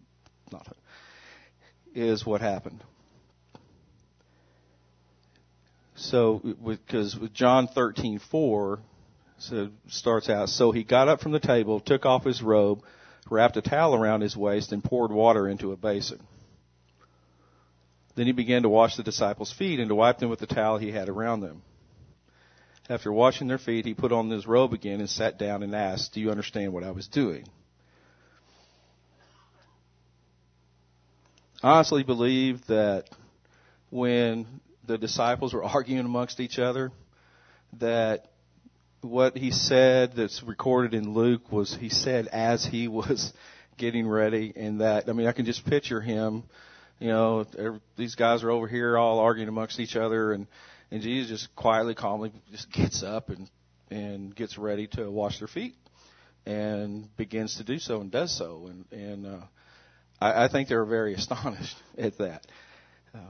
not 0.53 0.77
is 1.95 2.27
what 2.27 2.43
happened. 2.43 2.85
So, 5.95 6.43
because 6.67 7.17
with 7.17 7.33
John 7.33 7.67
thirteen 7.67 8.19
four, 8.19 8.81
so 9.39 9.71
starts 9.89 10.29
out. 10.29 10.51
So 10.51 10.73
he 10.73 10.85
got 10.85 11.09
up 11.09 11.23
from 11.23 11.33
the 11.33 11.41
table, 11.41 11.81
took 11.81 12.05
off 12.05 12.25
his 12.25 12.43
robe, 12.43 12.83
wrapped 13.31 13.57
a 13.57 13.63
towel 13.63 13.95
around 13.95 14.21
his 14.21 14.37
waist, 14.37 14.71
and 14.71 14.85
poured 14.85 15.13
water 15.13 15.49
into 15.49 15.73
a 15.73 15.79
basin. 15.79 16.21
Then 18.17 18.27
he 18.27 18.33
began 18.33 18.65
to 18.65 18.69
wash 18.69 18.97
the 18.97 19.03
disciples' 19.03 19.51
feet 19.51 19.81
and 19.81 19.89
to 19.89 19.95
wipe 19.95 20.19
them 20.19 20.29
with 20.29 20.41
the 20.41 20.47
towel 20.47 20.77
he 20.77 20.93
had 20.93 21.09
around 21.09 21.41
them. 21.41 21.63
After 22.89 23.13
washing 23.13 23.49
their 23.49 23.59
feet, 23.59 23.85
he 23.85 23.95
put 23.95 24.13
on 24.13 24.31
his 24.31 24.47
robe 24.47 24.73
again 24.73 25.01
and 25.01 25.11
sat 25.11 25.39
down 25.39 25.65
and 25.65 25.75
asked, 25.75 26.15
Do 26.15 26.21
you 26.21 26.31
understand 26.31 26.73
what 26.73 26.85
I 26.85 26.93
was 26.93 27.09
doing? 27.09 27.45
I 31.63 31.71
honestly 31.71 32.05
believe 32.05 32.65
that 32.67 33.09
when 33.91 34.47
the 34.87 34.99
disciples 34.99 35.53
were 35.53 35.65
arguing 35.65 36.05
amongst 36.05 36.39
each 36.39 36.61
other, 36.61 36.93
that 37.81 38.31
what 39.01 39.37
he 39.37 39.51
said 39.51 40.13
that's 40.15 40.45
recorded 40.45 40.95
in 40.95 41.13
Luke 41.13 41.51
was 41.51 41.75
he 41.75 41.89
said 41.89 42.29
as 42.29 42.65
he 42.65 42.87
was 42.87 43.33
getting 43.77 44.07
ready 44.07 44.53
and 44.55 44.81
that, 44.81 45.09
I 45.09 45.13
mean, 45.13 45.27
I 45.27 45.33
can 45.33 45.45
just 45.45 45.67
picture 45.67 46.01
him, 46.01 46.45
you 47.01 47.09
know, 47.09 47.47
these 47.97 48.15
guys 48.15 48.45
are 48.45 48.51
over 48.51 48.69
here 48.69 48.97
all 48.97 49.19
arguing 49.19 49.49
amongst 49.49 49.81
each 49.81 49.97
other 49.97 50.33
and, 50.33 50.47
and 50.91 51.03
Jesus 51.03 51.41
just 51.41 51.57
quietly, 51.57 51.95
calmly 51.95 52.33
just 52.51 52.71
gets 52.73 53.03
up 53.03 53.29
and, 53.29 53.49
and 53.91 54.35
gets 54.35 54.57
ready 54.59 54.87
to 54.89 55.11
wash 55.11 55.39
their 55.39 55.49
feet 55.49 55.75
and 56.45 57.15
begins 57.17 57.57
to 57.57 57.65
do 57.65 57.79
so 57.79 58.01
and 58.01 58.11
does 58.11 58.37
so. 58.37 58.69
And, 58.69 58.85
and, 58.93 59.27
uh, 59.27 59.47
I, 60.21 60.45
I 60.45 60.49
think 60.49 60.69
they 60.69 60.77
were 60.77 60.85
very 60.85 61.15
astonished 61.17 61.77
at 61.99 62.19
that. 62.19 62.47
Um, 63.15 63.23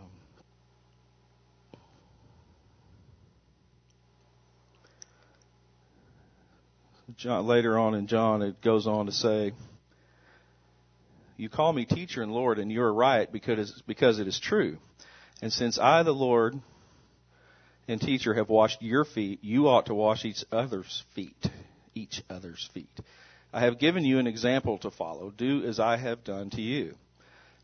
John, 7.17 7.47
later 7.47 7.79
on 7.79 7.95
in 7.95 8.09
John, 8.09 8.43
it 8.43 8.61
goes 8.61 8.87
on 8.87 9.07
to 9.07 9.13
say, 9.13 9.53
You 11.37 11.49
call 11.49 11.73
me 11.73 11.87
teacher 11.87 12.23
and 12.23 12.33
Lord, 12.33 12.59
and 12.59 12.71
you 12.71 12.83
are 12.83 12.93
right 12.93 13.31
because, 13.31 13.83
because 13.87 14.19
it 14.19 14.27
is 14.27 14.39
true. 14.39 14.79
And 15.41 15.53
since 15.53 15.79
I, 15.79 16.03
the 16.03 16.13
Lord 16.13 16.61
and 17.89 18.01
teacher, 18.01 18.35
have 18.35 18.49
washed 18.49 18.83
your 18.83 19.05
feet, 19.05 19.43
you 19.43 19.69
ought 19.69 19.87
to 19.87 19.95
wash 19.95 20.25
each 20.25 20.45
other's 20.51 21.05
feet. 21.15 21.47
Each 21.95 22.23
other's 22.29 22.69
feet. 22.75 23.01
I 23.53 23.61
have 23.61 23.79
given 23.79 24.05
you 24.05 24.19
an 24.19 24.27
example 24.27 24.79
to 24.79 24.91
follow. 24.91 25.31
Do 25.31 25.65
as 25.65 25.81
I 25.81 25.97
have 25.97 26.25
done 26.25 26.51
to 26.51 26.61
you. 26.61 26.95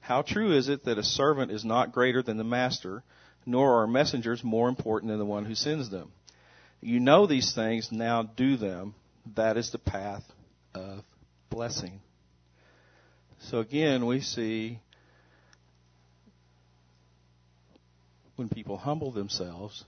How 0.00 0.22
true 0.22 0.56
is 0.56 0.68
it 0.68 0.84
that 0.84 0.98
a 0.98 1.02
servant 1.02 1.50
is 1.50 1.64
not 1.64 1.92
greater 1.92 2.22
than 2.22 2.36
the 2.36 2.44
master, 2.44 3.02
nor 3.44 3.82
are 3.82 3.86
messengers 3.86 4.42
more 4.42 4.68
important 4.68 5.10
than 5.10 5.18
the 5.18 5.24
one 5.24 5.44
who 5.44 5.54
sends 5.54 5.90
them? 5.90 6.12
You 6.80 6.98
know 6.98 7.26
these 7.26 7.54
things, 7.54 7.90
now 7.92 8.22
do 8.22 8.56
them 8.56 8.94
that 9.36 9.56
is 9.56 9.70
the 9.70 9.78
path 9.78 10.24
of 10.74 11.04
blessing. 11.50 12.00
So 13.42 13.58
again, 13.58 14.06
we 14.06 14.20
see 14.20 14.78
when 18.36 18.48
people 18.48 18.76
humble 18.76 19.12
themselves, 19.12 19.84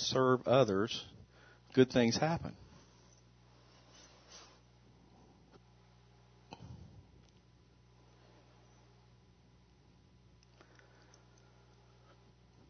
serve 0.00 0.46
others, 0.46 1.04
good 1.74 1.90
things 1.90 2.16
happen. 2.16 2.54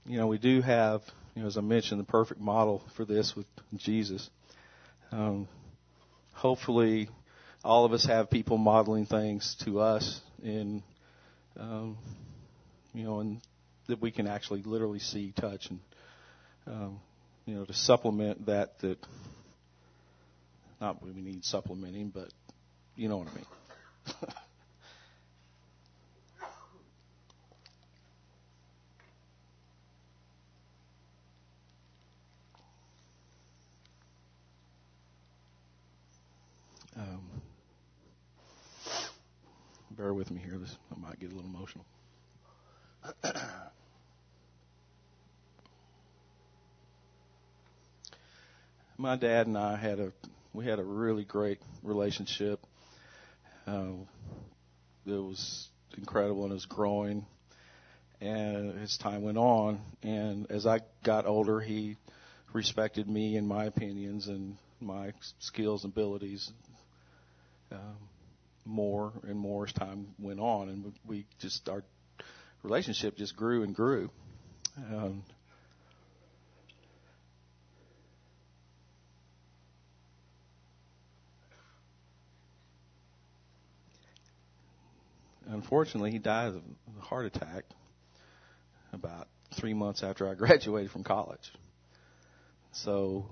You 0.07 0.19
know, 0.19 0.27
we 0.27 0.39
do 0.39 0.61
have 0.61 1.03
you 1.35 1.43
know, 1.43 1.49
as 1.49 1.57
I 1.57 1.61
mentioned, 1.61 2.01
the 2.01 2.05
perfect 2.05 2.41
model 2.41 2.83
for 2.97 3.05
this 3.05 3.35
with 3.37 3.47
Jesus. 3.77 4.29
Um, 5.13 5.49
hopefully, 6.33 7.09
all 7.65 7.85
of 7.85 7.93
us 7.93 8.05
have 8.07 8.31
people 8.31 8.59
modeling 8.59 9.07
things 9.07 9.57
to 9.65 9.81
us 9.81 10.21
in, 10.43 10.83
um, 11.59 11.97
you 12.93 13.05
know, 13.05 13.21
and 13.21 13.41
that 13.87 14.01
we 14.01 14.11
can 14.11 14.27
actually 14.27 14.63
literally 14.63 14.99
see, 14.99 15.33
touch, 15.39 15.71
and 15.71 15.81
um, 16.67 17.01
you 17.51 17.57
know, 17.57 17.65
to 17.65 17.73
supplement 17.75 18.47
that. 18.47 18.79
That 18.79 18.97
not 20.81 21.03
we 21.03 21.11
need 21.11 21.45
supplementing, 21.45 22.11
but 22.11 22.33
you 22.95 23.09
know 23.09 23.17
what 23.17 23.27
I 23.27 23.35
mean. 23.35 23.45
um, 36.97 37.21
bear 39.91 40.15
with 40.15 40.31
me 40.31 40.41
here. 40.41 40.57
This 40.57 40.77
I 40.97 41.01
might 41.01 41.19
get 41.19 41.33
a 41.33 41.35
little 41.35 41.51
emotional. 41.51 41.85
My 49.01 49.17
dad 49.17 49.47
and 49.47 49.57
I 49.57 49.77
had 49.77 49.99
a 49.99 50.13
we 50.53 50.67
had 50.67 50.79
a 50.79 50.85
really 50.85 51.25
great 51.25 51.59
relationship. 51.83 52.61
Uh, 53.67 53.93
it 55.07 55.13
was 55.13 55.71
incredible 55.97 56.43
and 56.43 56.51
it 56.51 56.55
was 56.55 56.67
growing. 56.67 57.25
And 58.21 58.79
as 58.83 58.99
time 58.99 59.23
went 59.23 59.39
on, 59.39 59.81
and 60.03 60.51
as 60.51 60.67
I 60.67 60.81
got 61.03 61.25
older, 61.25 61.61
he 61.61 61.97
respected 62.53 63.09
me 63.09 63.39
and 63.39 63.49
my 63.49 63.65
opinions 63.65 64.29
and 64.29 64.59
my 64.83 65.15
skills 65.39 65.85
and 65.85 65.95
abilities. 65.95 66.53
Um, 67.73 67.97
more 68.67 69.15
and 69.23 69.39
more 69.39 69.65
as 69.65 69.73
time 69.73 70.09
went 70.19 70.41
on, 70.41 70.69
and 70.69 70.93
we 71.07 71.25
just 71.39 71.71
our 71.71 71.85
relationship 72.63 73.17
just 73.17 73.35
grew 73.35 73.63
and 73.63 73.75
grew. 73.75 74.11
Um, 74.77 75.23
unfortunately, 85.51 86.11
he 86.11 86.19
died 86.19 86.49
of 86.49 86.63
a 86.99 87.01
heart 87.03 87.27
attack 87.27 87.65
about 88.93 89.29
three 89.59 89.75
months 89.75 90.03
after 90.03 90.29
I 90.29 90.35
graduated 90.37 90.91
from 90.91 91.05
college. 91.05 91.53
So 92.73 93.27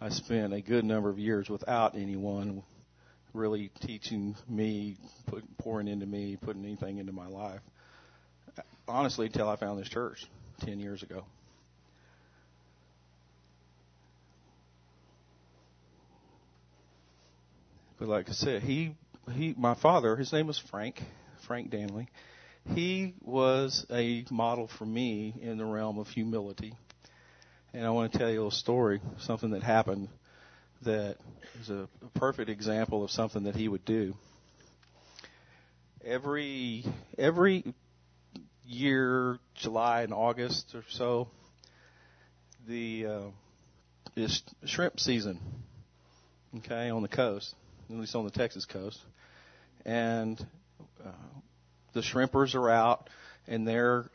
I 0.00 0.08
spent 0.10 0.52
a 0.52 0.60
good 0.60 0.84
number 0.84 1.10
of 1.10 1.18
years 1.18 1.48
without 1.48 1.96
anyone 1.96 2.62
really 3.34 3.70
teaching 3.80 4.36
me, 4.48 4.96
put, 5.26 5.44
pouring 5.58 5.88
into 5.88 6.06
me, 6.06 6.36
putting 6.40 6.64
anything 6.64 6.98
into 6.98 7.12
my 7.12 7.26
life. 7.26 7.60
Honestly, 8.86 9.26
until 9.26 9.48
I 9.48 9.56
found 9.56 9.80
this 9.80 9.88
church 9.88 10.24
10 10.60 10.80
years 10.80 11.02
ago. 11.02 11.24
But 17.98 18.08
like 18.08 18.28
I 18.28 18.32
said, 18.32 18.62
he, 18.62 18.96
he, 19.30 19.54
my 19.56 19.74
father, 19.74 20.16
his 20.16 20.32
name 20.32 20.46
was 20.46 20.58
Frank, 20.58 21.02
Frank 21.46 21.70
Dannelley. 21.70 22.08
He 22.74 23.14
was 23.20 23.86
a 23.90 24.24
model 24.30 24.68
for 24.68 24.86
me 24.86 25.34
in 25.40 25.58
the 25.58 25.64
realm 25.64 25.98
of 25.98 26.08
humility. 26.08 26.74
And 27.72 27.84
I 27.84 27.90
want 27.90 28.12
to 28.12 28.18
tell 28.18 28.28
you 28.28 28.34
a 28.34 28.38
little 28.38 28.50
story, 28.50 29.00
something 29.18 29.50
that 29.50 29.62
happened 29.62 30.08
that 30.82 31.16
is 31.60 31.70
a, 31.70 31.88
perfect 32.14 32.50
example 32.50 33.02
of 33.02 33.10
something 33.10 33.44
that 33.44 33.56
he 33.56 33.68
would 33.68 33.84
do. 33.84 34.14
Every 36.04 36.84
every 37.16 37.64
year, 38.66 39.38
July 39.54 40.02
and 40.02 40.12
August 40.12 40.74
or 40.74 40.84
so, 40.88 41.28
the 42.66 43.06
uh, 43.06 43.20
is 44.16 44.42
shrimp 44.64 44.98
season. 45.00 45.38
Okay, 46.58 46.90
on 46.90 47.02
the 47.02 47.08
coast, 47.08 47.54
at 47.92 48.00
least 48.00 48.14
on 48.14 48.24
the 48.24 48.30
Texas 48.30 48.64
coast, 48.64 48.98
and 49.84 50.44
uh, 51.04 51.10
the 51.92 52.00
shrimpers 52.00 52.54
are 52.54 52.70
out 52.70 53.10
and 53.46 53.66
they're 53.66 54.06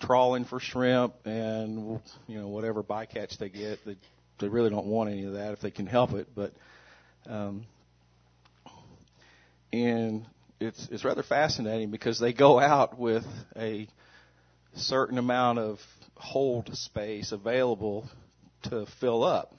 trawling 0.00 0.44
for 0.44 0.60
shrimp 0.60 1.14
and 1.24 2.00
you 2.26 2.38
know 2.38 2.48
whatever 2.48 2.82
bycatch 2.82 3.38
they 3.38 3.48
get, 3.48 3.84
they 3.84 3.96
they 4.38 4.48
really 4.48 4.70
don't 4.70 4.86
want 4.86 5.10
any 5.10 5.24
of 5.24 5.34
that 5.34 5.52
if 5.52 5.60
they 5.60 5.70
can 5.70 5.86
help 5.86 6.12
it. 6.12 6.28
But 6.34 6.52
um, 7.26 7.64
and 9.72 10.26
it's 10.60 10.88
it's 10.90 11.04
rather 11.04 11.22
fascinating 11.22 11.90
because 11.90 12.18
they 12.18 12.32
go 12.32 12.58
out 12.58 12.98
with 12.98 13.26
a 13.56 13.88
certain 14.74 15.18
amount 15.18 15.58
of 15.58 15.80
hold 16.16 16.74
space 16.76 17.32
available 17.32 18.08
to 18.64 18.86
fill 19.00 19.24
up. 19.24 19.54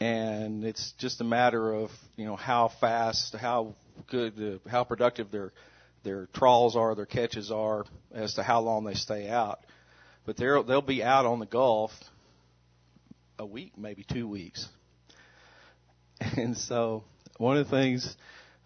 And 0.00 0.64
it's 0.64 0.92
just 0.98 1.20
a 1.20 1.24
matter 1.24 1.72
of 1.72 1.90
you 2.16 2.24
know 2.24 2.36
how 2.36 2.70
fast, 2.80 3.34
how 3.34 3.74
good, 4.10 4.36
the, 4.36 4.60
how 4.68 4.84
productive 4.84 5.30
their 5.30 5.52
their 6.04 6.26
trawls 6.32 6.76
are, 6.76 6.94
their 6.94 7.06
catches 7.06 7.50
are, 7.50 7.84
as 8.12 8.34
to 8.34 8.42
how 8.42 8.60
long 8.60 8.84
they 8.84 8.94
stay 8.94 9.28
out. 9.28 9.60
But 10.24 10.36
they'll 10.36 10.62
they'll 10.62 10.82
be 10.82 11.02
out 11.02 11.26
on 11.26 11.40
the 11.40 11.46
Gulf 11.46 11.92
a 13.38 13.46
week, 13.46 13.72
maybe 13.76 14.04
two 14.04 14.28
weeks. 14.28 14.68
And 16.36 16.56
so 16.56 17.04
one 17.36 17.56
of 17.56 17.66
the 17.66 17.70
things 17.70 18.16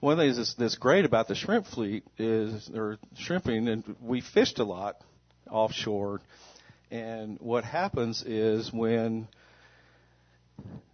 one 0.00 0.14
of 0.14 0.18
the 0.18 0.24
things 0.24 0.36
that's, 0.36 0.54
that's 0.54 0.74
great 0.76 1.04
about 1.04 1.28
the 1.28 1.34
shrimp 1.34 1.66
fleet 1.66 2.02
is 2.18 2.66
they're 2.66 2.98
shrimping, 3.18 3.68
and 3.68 3.96
we 4.00 4.20
fished 4.20 4.58
a 4.58 4.64
lot 4.64 4.96
offshore. 5.48 6.20
And 6.90 7.38
what 7.40 7.62
happens 7.62 8.24
is 8.26 8.72
when 8.72 9.28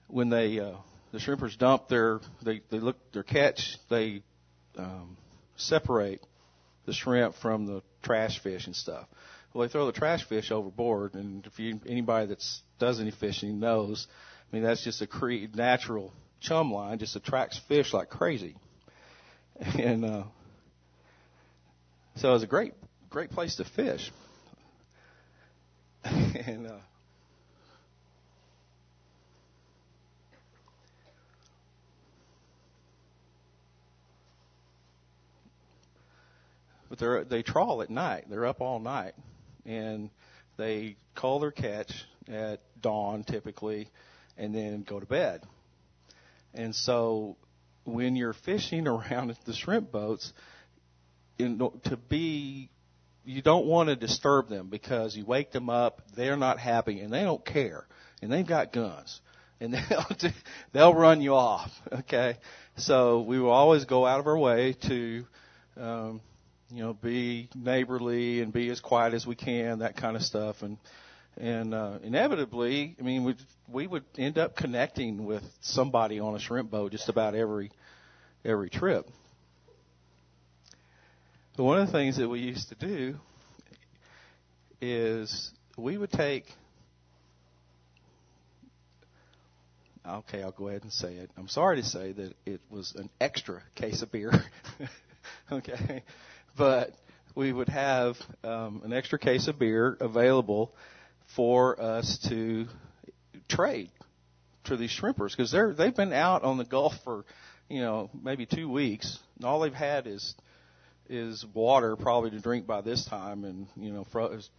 when 0.08 0.30
they 0.30 0.58
uh, 0.58 0.72
the 1.12 1.18
shrimpers 1.18 1.56
dump 1.56 1.88
their 1.88 2.20
they 2.42 2.60
they 2.70 2.80
look 2.80 2.96
their 3.12 3.22
catch 3.22 3.78
they 3.88 4.22
um, 4.76 5.16
separate 5.56 6.24
the 6.86 6.92
shrimp 6.92 7.34
from 7.36 7.66
the 7.66 7.82
trash 8.02 8.42
fish 8.42 8.66
and 8.66 8.74
stuff. 8.74 9.06
Well, 9.52 9.66
they 9.66 9.72
throw 9.72 9.86
the 9.86 9.92
trash 9.92 10.24
fish 10.24 10.50
overboard, 10.50 11.14
and 11.14 11.46
if 11.46 11.58
you 11.58 11.80
anybody 11.86 12.26
that's 12.26 12.62
does 12.78 13.00
any 13.00 13.10
fishing 13.10 13.60
knows, 13.60 14.06
I 14.50 14.56
mean 14.56 14.64
that's 14.64 14.82
just 14.82 15.00
a 15.02 15.06
cre- 15.06 15.46
natural 15.54 16.12
chum 16.40 16.72
line, 16.72 16.98
just 16.98 17.16
attracts 17.16 17.60
fish 17.68 17.92
like 17.92 18.10
crazy, 18.10 18.56
and 19.60 20.04
uh, 20.04 20.24
so 22.16 22.34
it's 22.34 22.44
a 22.44 22.48
great 22.48 22.74
great 23.10 23.30
place 23.30 23.56
to 23.56 23.64
fish. 23.64 24.10
and 26.04 26.66
uh, 26.66 26.78
but 36.88 36.98
they 36.98 37.24
they 37.28 37.42
trawl 37.42 37.82
at 37.82 37.90
night. 37.90 38.24
They're 38.28 38.46
up 38.46 38.60
all 38.60 38.78
night, 38.78 39.14
and 39.64 40.10
they 40.56 40.96
call 41.14 41.40
their 41.40 41.50
catch 41.50 41.92
at 42.28 42.60
dawn 42.80 43.24
typically, 43.24 43.88
and 44.36 44.54
then 44.54 44.82
go 44.82 45.00
to 45.00 45.06
bed. 45.06 45.42
And 46.54 46.74
so, 46.74 47.36
when 47.84 48.16
you're 48.16 48.32
fishing 48.32 48.86
around 48.88 49.36
the 49.44 49.54
shrimp 49.54 49.92
boats, 49.92 50.32
in, 51.38 51.58
to 51.84 51.96
be 51.96 52.70
you 53.24 53.42
don't 53.42 53.66
want 53.66 53.90
to 53.90 53.96
disturb 53.96 54.48
them 54.48 54.68
because 54.68 55.14
you 55.14 55.24
wake 55.24 55.52
them 55.52 55.68
up, 55.68 56.00
they're 56.16 56.36
not 56.36 56.58
happy, 56.58 57.00
and 57.00 57.12
they 57.12 57.22
don't 57.22 57.44
care, 57.44 57.86
and 58.22 58.32
they've 58.32 58.46
got 58.46 58.72
guns, 58.72 59.20
and 59.60 59.74
they'll 59.90 60.06
they'll 60.72 60.94
run 60.94 61.20
you 61.20 61.34
off. 61.34 61.70
Okay, 62.00 62.36
so 62.76 63.20
we 63.20 63.40
will 63.40 63.50
always 63.50 63.84
go 63.84 64.06
out 64.06 64.20
of 64.20 64.26
our 64.26 64.38
way 64.38 64.74
to 64.86 65.26
um, 65.76 66.20
you 66.70 66.82
know, 66.82 66.92
be 66.92 67.48
neighborly 67.54 68.40
and 68.40 68.52
be 68.52 68.68
as 68.70 68.80
quiet 68.80 69.14
as 69.14 69.26
we 69.26 69.34
can, 69.34 69.78
that 69.78 69.96
kind 69.96 70.16
of 70.16 70.22
stuff. 70.22 70.62
And 70.62 70.78
and 71.36 71.72
uh, 71.72 71.98
inevitably, 72.02 72.96
I 72.98 73.02
mean, 73.02 73.24
we 73.24 73.36
we 73.68 73.86
would 73.86 74.04
end 74.16 74.38
up 74.38 74.56
connecting 74.56 75.24
with 75.24 75.42
somebody 75.60 76.20
on 76.20 76.34
a 76.34 76.38
shrimp 76.38 76.70
boat 76.70 76.92
just 76.92 77.08
about 77.08 77.34
every 77.34 77.70
every 78.44 78.70
trip. 78.70 79.08
But 81.56 81.64
one 81.64 81.80
of 81.80 81.86
the 81.86 81.92
things 81.92 82.16
that 82.18 82.28
we 82.28 82.40
used 82.40 82.68
to 82.68 82.74
do 82.74 83.16
is 84.80 85.50
we 85.76 85.96
would 85.96 86.12
take. 86.12 86.44
Okay, 90.06 90.42
I'll 90.42 90.52
go 90.52 90.68
ahead 90.68 90.84
and 90.84 90.92
say 90.92 91.14
it. 91.14 91.30
I'm 91.36 91.48
sorry 91.48 91.76
to 91.76 91.86
say 91.86 92.12
that 92.12 92.34
it 92.46 92.60
was 92.70 92.94
an 92.96 93.10
extra 93.20 93.62
case 93.74 94.00
of 94.00 94.10
beer. 94.10 94.32
okay 95.52 96.02
but 96.58 96.90
we 97.34 97.52
would 97.52 97.68
have 97.68 98.16
um, 98.42 98.82
an 98.84 98.92
extra 98.92 99.18
case 99.18 99.46
of 99.46 99.58
beer 99.58 99.96
available 100.00 100.74
for 101.36 101.80
us 101.80 102.18
to 102.28 102.66
trade 103.48 103.90
to 104.64 104.76
these 104.76 104.90
shrimpers 104.90 105.36
because 105.36 105.50
they're 105.50 105.72
they've 105.72 105.94
been 105.94 106.12
out 106.12 106.42
on 106.42 106.58
the 106.58 106.64
Gulf 106.64 106.92
for 107.04 107.24
you 107.68 107.80
know 107.80 108.10
maybe 108.22 108.44
two 108.44 108.68
weeks 108.68 109.18
and 109.36 109.44
all 109.44 109.60
they've 109.60 109.72
had 109.72 110.06
is 110.06 110.34
is 111.08 111.44
water 111.54 111.96
probably 111.96 112.30
to 112.30 112.40
drink 112.40 112.66
by 112.66 112.80
this 112.80 113.06
time 113.06 113.44
and 113.44 113.68
you 113.76 113.90
know 113.90 114.04
froze 114.12 114.50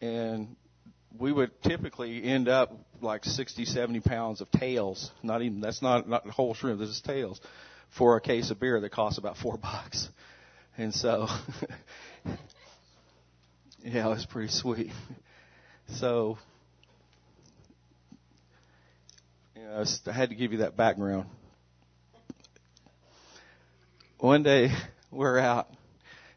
and 0.00 0.54
we 1.18 1.32
would 1.32 1.50
typically 1.62 2.22
end 2.22 2.48
up 2.48 2.72
like 3.00 3.24
60 3.24 3.64
70 3.64 4.00
pounds 4.00 4.40
of 4.40 4.50
tails 4.50 5.10
not 5.22 5.42
even 5.42 5.60
that's 5.60 5.82
not 5.82 6.08
not 6.08 6.28
whole 6.28 6.54
shrimp 6.54 6.78
this 6.78 6.90
is 6.90 7.00
tails 7.00 7.40
for 7.96 8.16
a 8.16 8.20
case 8.20 8.50
of 8.50 8.60
beer 8.60 8.80
that 8.80 8.92
costs 8.92 9.18
about 9.18 9.36
four 9.36 9.56
bucks 9.62 10.08
and 10.78 10.92
so, 10.92 11.26
yeah, 13.82 14.06
it 14.06 14.08
was 14.08 14.26
pretty 14.26 14.52
sweet. 14.52 14.90
So, 15.94 16.36
you 19.54 19.62
know, 19.62 19.84
I 20.06 20.12
had 20.12 20.28
to 20.28 20.34
give 20.34 20.52
you 20.52 20.58
that 20.58 20.76
background. 20.76 21.26
One 24.18 24.42
day 24.42 24.70
we're 25.10 25.38
out, 25.38 25.68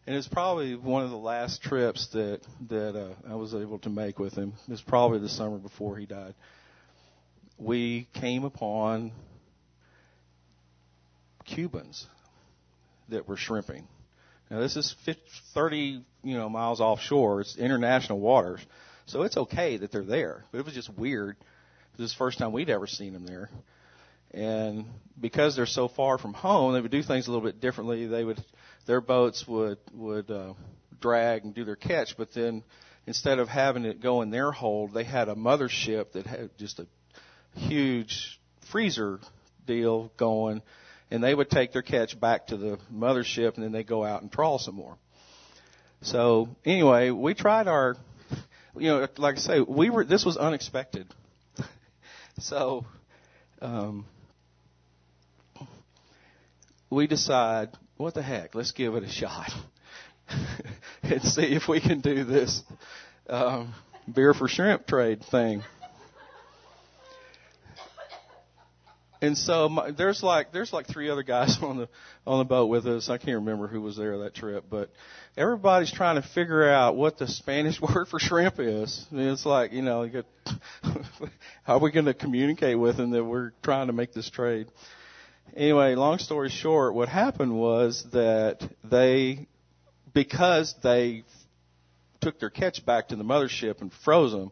and 0.07 0.15
it's 0.15 0.27
probably 0.27 0.75
one 0.75 1.03
of 1.03 1.09
the 1.09 1.17
last 1.17 1.61
trips 1.61 2.07
that 2.13 2.39
that 2.69 2.95
uh, 2.95 3.13
I 3.29 3.35
was 3.35 3.53
able 3.53 3.79
to 3.79 3.89
make 3.89 4.19
with 4.19 4.35
him. 4.35 4.53
It 4.67 4.71
was 4.71 4.81
probably 4.81 5.19
the 5.19 5.29
summer 5.29 5.57
before 5.57 5.97
he 5.97 6.05
died. 6.05 6.35
We 7.57 8.07
came 8.13 8.45
upon 8.45 9.11
Cubans 11.43 12.07
that 13.09 13.27
were 13.27 13.35
shrimping 13.35 13.85
now 14.49 14.59
this 14.59 14.75
is 14.75 14.95
50, 15.05 15.21
30, 15.53 16.03
you 16.23 16.37
know, 16.37 16.49
miles 16.49 16.81
offshore. 16.81 17.41
It's 17.41 17.57
international 17.57 18.19
waters, 18.19 18.61
so 19.05 19.23
it's 19.23 19.37
okay 19.37 19.77
that 19.77 19.91
they're 19.91 20.03
there. 20.03 20.45
But 20.51 20.59
it 20.59 20.65
was 20.65 20.73
just 20.73 20.89
weird. 20.89 21.37
This 21.97 22.05
is 22.05 22.11
the 22.13 22.17
first 22.17 22.39
time 22.39 22.51
we'd 22.51 22.69
ever 22.69 22.87
seen 22.87 23.13
them 23.13 23.25
there, 23.25 23.49
and 24.31 24.85
because 25.19 25.55
they're 25.55 25.65
so 25.65 25.87
far 25.87 26.17
from 26.17 26.33
home, 26.33 26.73
they 26.73 26.81
would 26.81 26.91
do 26.91 27.03
things 27.03 27.27
a 27.27 27.31
little 27.31 27.45
bit 27.45 27.59
differently. 27.59 28.07
They 28.07 28.23
would, 28.23 28.43
their 28.85 29.01
boats 29.01 29.47
would 29.47 29.79
would 29.93 30.31
uh, 30.31 30.53
drag 30.99 31.43
and 31.43 31.53
do 31.53 31.65
their 31.65 31.75
catch, 31.75 32.17
but 32.17 32.33
then 32.33 32.63
instead 33.05 33.39
of 33.39 33.47
having 33.47 33.85
it 33.85 34.01
go 34.01 34.21
in 34.21 34.29
their 34.29 34.51
hold, 34.51 34.93
they 34.93 35.03
had 35.03 35.29
a 35.29 35.35
mothership 35.35 36.11
that 36.13 36.25
had 36.25 36.57
just 36.57 36.79
a 36.79 36.87
huge 37.55 38.39
freezer 38.71 39.19
deal 39.65 40.11
going 40.17 40.61
and 41.11 41.23
they 41.23 41.33
would 41.33 41.49
take 41.49 41.73
their 41.73 41.81
catch 41.81 42.19
back 42.19 42.47
to 42.47 42.57
the 42.57 42.79
mothership 42.93 43.55
and 43.55 43.63
then 43.63 43.71
they 43.71 43.83
go 43.83 44.03
out 44.03 44.21
and 44.21 44.31
trawl 44.31 44.59
some 44.59 44.75
more. 44.75 44.97
So 46.01 46.49
anyway, 46.65 47.09
we 47.09 47.33
tried 47.33 47.67
our, 47.67 47.97
you 48.77 48.87
know, 48.87 49.07
like 49.17 49.35
I 49.35 49.39
say, 49.39 49.59
we 49.61 49.89
were, 49.89 50.05
this 50.05 50.23
was 50.23 50.37
unexpected. 50.37 51.07
so, 52.39 52.85
um, 53.61 54.05
we 56.89 57.07
decide, 57.07 57.69
what 57.97 58.13
the 58.13 58.21
heck, 58.21 58.55
let's 58.55 58.71
give 58.71 58.95
it 58.95 59.03
a 59.03 59.09
shot 59.09 59.51
and 61.03 61.21
see 61.21 61.43
if 61.43 61.67
we 61.67 61.81
can 61.81 61.99
do 61.99 62.23
this 62.23 62.63
um, 63.29 63.73
beer 64.11 64.33
for 64.33 64.47
shrimp 64.47 64.87
trade 64.87 65.23
thing. 65.29 65.63
And 69.21 69.37
so 69.37 69.67
my, 69.67 69.91
there's 69.91 70.23
like 70.23 70.53
there's 70.53 70.71
like 70.71 70.87
three 70.87 71.09
other 71.09 71.23
guys 71.23 71.57
on 71.61 71.77
the 71.77 71.89
on 72.25 72.39
the 72.39 72.45
boat 72.45 72.67
with 72.67 72.85
us. 72.87 73.09
I 73.09 73.17
can't 73.17 73.35
remember 73.35 73.67
who 73.67 73.81
was 73.81 73.97
there 73.97 74.19
that 74.19 74.33
trip, 74.33 74.65
but 74.69 74.89
everybody's 75.35 75.91
trying 75.91 76.21
to 76.21 76.27
figure 76.29 76.69
out 76.69 76.95
what 76.95 77.17
the 77.17 77.27
Spanish 77.27 77.81
word 77.95 78.07
for 78.07 78.19
shrimp 78.19 78.59
is. 78.59 79.05
And 79.11 79.19
it's 79.19 79.45
like 79.45 79.73
you 79.73 79.81
know, 79.81 80.03
you 80.03 80.09
get, 80.11 80.25
how 81.63 81.75
are 81.75 81.79
we 81.79 81.91
going 81.91 82.05
to 82.05 82.13
communicate 82.13 82.79
with 82.79 82.97
them 82.97 83.11
that 83.11 83.23
we're 83.23 83.51
trying 83.61 83.87
to 83.87 83.93
make 83.93 84.13
this 84.13 84.29
trade? 84.29 84.67
Anyway, 85.55 85.95
long 85.95 86.19
story 86.19 86.49
short, 86.49 86.93
what 86.93 87.09
happened 87.09 87.57
was 87.57 88.05
that 88.13 88.61
they, 88.83 89.47
because 90.13 90.75
they 90.83 91.23
took 92.21 92.39
their 92.39 92.51
catch 92.51 92.85
back 92.85 93.07
to 93.07 93.15
the 93.15 93.23
mothership 93.23 93.81
and 93.81 93.91
froze 94.05 94.31
them 94.31 94.51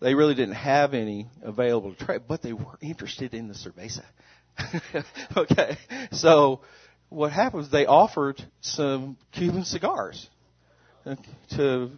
they 0.00 0.14
really 0.14 0.34
didn't 0.34 0.54
have 0.54 0.94
any 0.94 1.26
available 1.42 1.94
to 1.94 2.04
trade, 2.04 2.22
but 2.28 2.42
they 2.42 2.52
were 2.52 2.78
interested 2.80 3.34
in 3.34 3.48
the 3.48 3.54
cerveza. 3.54 4.04
okay, 5.36 5.76
so 6.12 6.60
what 7.08 7.32
happened 7.32 7.62
was 7.62 7.70
they 7.70 7.86
offered 7.86 8.42
some 8.60 9.16
Cuban 9.32 9.64
cigars 9.64 10.28
to 11.50 11.90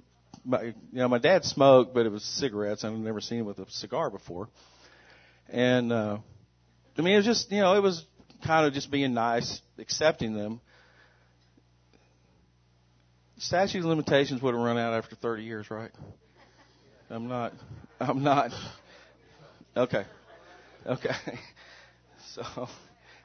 my, 0.44 0.62
you 0.62 0.74
know, 0.92 1.08
my 1.08 1.18
dad 1.18 1.44
smoked, 1.44 1.94
but 1.94 2.06
it 2.06 2.12
was 2.12 2.24
cigarettes. 2.24 2.84
I've 2.84 2.92
never 2.92 3.20
seen 3.20 3.40
him 3.40 3.46
with 3.46 3.58
a 3.58 3.70
cigar 3.70 4.10
before. 4.10 4.48
And, 5.48 5.92
uh, 5.92 6.18
I 6.96 7.02
mean, 7.02 7.14
it 7.14 7.18
was 7.18 7.26
just, 7.26 7.50
you 7.50 7.60
know, 7.60 7.74
it 7.74 7.82
was 7.82 8.04
kind 8.44 8.66
of 8.66 8.72
just 8.72 8.90
being 8.90 9.14
nice, 9.14 9.60
accepting 9.78 10.34
them. 10.34 10.60
Statute 13.38 13.80
of 13.80 13.84
limitations 13.84 14.40
would 14.40 14.54
have 14.54 14.62
run 14.62 14.78
out 14.78 14.94
after 14.94 15.14
30 15.16 15.42
years, 15.42 15.70
right? 15.70 15.90
I'm 17.10 17.28
not, 17.28 17.52
I'm 18.00 18.22
not. 18.22 18.52
Okay. 19.76 20.04
Okay. 20.86 21.14
So, 22.34 22.68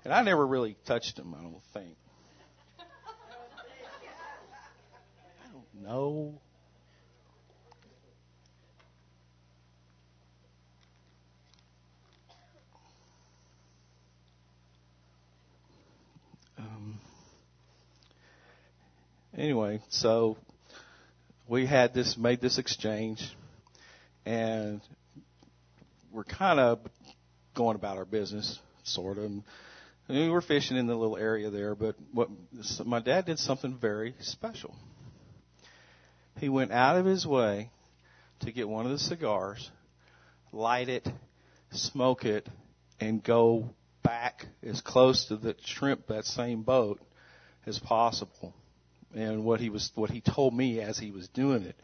and 0.06 0.14
I 0.14 0.22
never 0.22 0.48
really 0.48 0.78
touched 0.86 1.20
him, 1.20 1.36
I 1.38 1.42
don't 1.42 1.62
think. 1.74 1.98
I 2.80 2.84
don't 5.52 5.84
know. 5.84 6.34
Um, 16.58 17.00
anyway, 19.38 19.82
so 19.90 20.38
we 21.50 21.66
had 21.66 21.94
this, 21.94 22.16
made 22.16 22.40
this 22.40 22.60
exchange, 22.60 23.36
and 24.26 24.82
we're 26.12 26.24
kind 26.24 26.60
of 26.60 26.80
going 27.54 27.76
about 27.76 27.98
our 27.98 28.06
business, 28.06 28.60
sort 28.84 29.18
of. 29.18 29.26
And 29.26 29.44
we 30.08 30.30
were 30.30 30.42
fishing 30.42 30.78
in 30.78 30.88
the 30.88 30.96
little 30.96 31.18
area 31.18 31.50
there, 31.50 31.76
but 31.76 31.96
what 32.12 32.30
my 32.86 33.00
dad 33.00 33.26
did 33.26 33.40
something 33.40 33.78
very 33.80 34.16
special. 34.20 34.76
He 36.38 36.50
went 36.50 36.72
out 36.72 36.98
of 36.98 37.06
his 37.06 37.26
way 37.26 37.70
to 38.42 38.52
get 38.52 38.68
one 38.68 38.86
of 38.86 38.92
the 38.92 39.00
cigars, 39.00 39.70
light 40.52 40.90
it, 40.90 41.08
smoke 41.72 42.26
it, 42.26 42.48
and 43.00 43.24
go 43.24 43.70
back 44.04 44.48
as 44.64 44.82
close 44.82 45.26
to 45.26 45.38
the 45.38 45.56
shrimp 45.64 46.08
that 46.08 46.26
same 46.26 46.64
boat 46.64 47.00
as 47.66 47.80
possible. 47.80 48.54
And 49.14 49.44
what 49.44 49.60
he 49.60 49.70
was, 49.70 49.92
what 49.96 50.10
he 50.10 50.22
told 50.22 50.54
me 50.54 50.80
as 50.80 50.98
he 50.98 51.12
was 51.12 51.28
doing 51.30 51.64
it, 51.64 51.76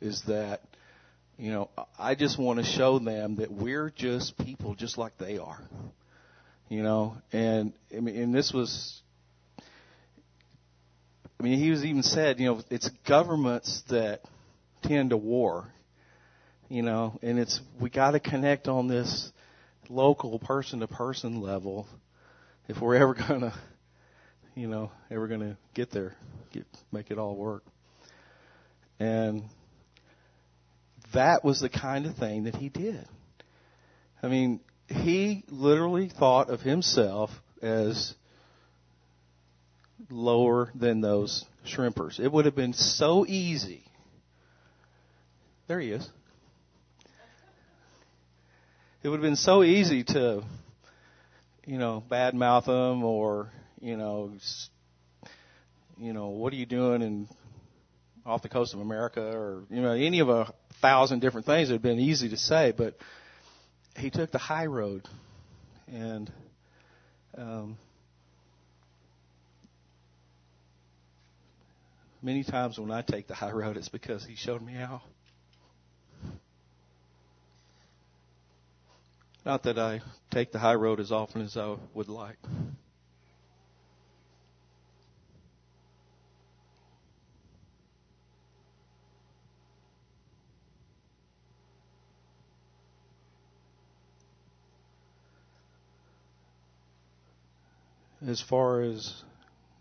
is 0.00 0.22
that 0.28 0.62
you 1.38 1.50
know, 1.50 1.70
I 1.98 2.14
just 2.14 2.38
want 2.38 2.58
to 2.60 2.64
show 2.64 2.98
them 2.98 3.36
that 3.36 3.50
we're 3.52 3.90
just 3.90 4.38
people 4.38 4.74
just 4.74 4.96
like 4.96 5.18
they 5.18 5.38
are. 5.38 5.60
You 6.68 6.82
know, 6.82 7.16
and 7.32 7.72
I 7.96 8.00
mean, 8.00 8.16
and 8.16 8.34
this 8.34 8.52
was, 8.52 9.00
I 11.38 11.42
mean, 11.42 11.58
he 11.58 11.70
was 11.70 11.84
even 11.84 12.02
said, 12.02 12.40
you 12.40 12.46
know, 12.46 12.62
it's 12.70 12.90
governments 13.06 13.82
that 13.88 14.22
tend 14.82 15.10
to 15.10 15.16
war. 15.16 15.68
You 16.68 16.82
know, 16.82 17.18
and 17.22 17.38
it's 17.38 17.60
we 17.80 17.90
got 17.90 18.12
to 18.12 18.20
connect 18.20 18.66
on 18.66 18.88
this 18.88 19.30
local 19.88 20.40
person 20.40 20.80
to 20.80 20.88
person 20.88 21.40
level 21.40 21.86
if 22.66 22.80
we're 22.80 22.96
ever 22.96 23.14
gonna, 23.28 23.54
you 24.56 24.66
know, 24.66 24.90
ever 25.10 25.28
gonna 25.28 25.56
get 25.74 25.92
there, 25.92 26.16
get 26.52 26.66
make 26.90 27.12
it 27.12 27.18
all 27.18 27.36
work. 27.36 27.62
And 28.98 29.44
that 31.14 31.44
was 31.44 31.60
the 31.60 31.68
kind 31.68 32.06
of 32.06 32.16
thing 32.16 32.44
that 32.44 32.56
he 32.56 32.68
did. 32.68 33.06
I 34.22 34.28
mean, 34.28 34.60
he 34.88 35.44
literally 35.48 36.08
thought 36.08 36.50
of 36.50 36.60
himself 36.60 37.30
as 37.62 38.14
lower 40.10 40.70
than 40.74 41.00
those 41.00 41.44
shrimpers. 41.66 42.20
It 42.20 42.30
would 42.30 42.44
have 42.44 42.54
been 42.54 42.72
so 42.72 43.26
easy. 43.26 43.82
There 45.68 45.80
he 45.80 45.90
is. 45.90 46.08
It 49.02 49.08
would 49.08 49.16
have 49.16 49.22
been 49.22 49.36
so 49.36 49.62
easy 49.62 50.04
to, 50.04 50.42
you 51.64 51.78
know, 51.78 52.02
badmouth 52.10 52.66
them 52.66 53.04
or, 53.04 53.50
you 53.80 53.96
know, 53.96 54.32
you 55.98 56.12
know, 56.12 56.28
what 56.28 56.52
are 56.52 56.56
you 56.56 56.66
doing 56.66 57.02
in 57.02 57.28
off 58.26 58.42
the 58.42 58.48
coast 58.48 58.74
of 58.74 58.80
America 58.80 59.22
or 59.22 59.62
you 59.70 59.80
know 59.80 59.92
any 59.92 60.18
of 60.18 60.28
a 60.28 60.52
thousand 60.80 61.20
different 61.20 61.46
things. 61.46 61.68
It 61.68 61.72
would 61.72 61.76
have 61.78 61.82
been 61.82 61.98
easy 61.98 62.28
to 62.30 62.36
say, 62.36 62.72
but 62.76 62.96
he 63.96 64.10
took 64.10 64.30
the 64.30 64.38
high 64.38 64.66
road, 64.66 65.08
and 65.88 66.30
um, 67.36 67.78
many 72.22 72.44
times 72.44 72.78
when 72.78 72.90
I 72.90 73.02
take 73.02 73.26
the 73.26 73.34
high 73.34 73.52
road, 73.52 73.76
it's 73.76 73.88
because 73.88 74.24
he 74.24 74.36
showed 74.36 74.62
me 74.62 74.72
how. 74.72 75.02
Not 79.44 79.62
that 79.62 79.78
I 79.78 80.00
take 80.32 80.50
the 80.50 80.58
high 80.58 80.74
road 80.74 80.98
as 80.98 81.12
often 81.12 81.42
as 81.42 81.56
I 81.56 81.76
would 81.94 82.08
like. 82.08 82.36
As 98.26 98.40
far 98.40 98.80
as 98.80 99.22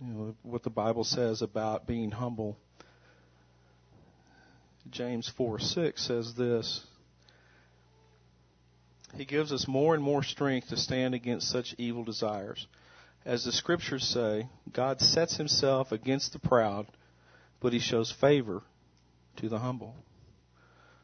you 0.02 0.14
know 0.14 0.36
what 0.44 0.64
the 0.64 0.70
Bible 0.70 1.04
says 1.04 1.42
about 1.42 1.88
being 1.88 2.12
humble. 2.12 2.58
James 4.90 5.28
4 5.36 5.60
6 5.60 6.02
says 6.02 6.36
this 6.36 6.86
He 9.16 9.26
gives 9.26 9.52
us 9.52 9.68
more 9.68 9.96
and 9.96 10.04
more 10.04 10.22
strength 10.24 10.70
to 10.70 10.78
stand 10.78 11.16
against 11.16 11.50
such 11.50 11.74
evil 11.78 12.04
desires. 12.04 12.68
As 13.26 13.44
the 13.44 13.52
scriptures 13.52 14.08
say, 14.08 14.48
God 14.72 15.02
sets 15.02 15.38
himself 15.38 15.92
against 15.92 16.34
the 16.34 16.40
proud, 16.40 16.86
but 17.60 17.74
he 17.74 17.80
shows 17.80 18.12
favor 18.12 18.62
to 19.38 19.50
the 19.50 19.58
humble. 19.58 19.96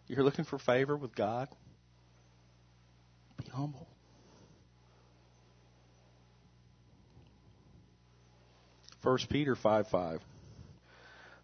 You're 0.08 0.24
looking 0.24 0.46
for 0.46 0.60
favor 0.60 0.96
with 0.96 1.16
God? 1.16 1.48
Be 3.38 3.50
humble. 3.50 3.88
1 9.04 9.18
Peter 9.30 9.56
5 9.56 9.88
5. 9.88 10.22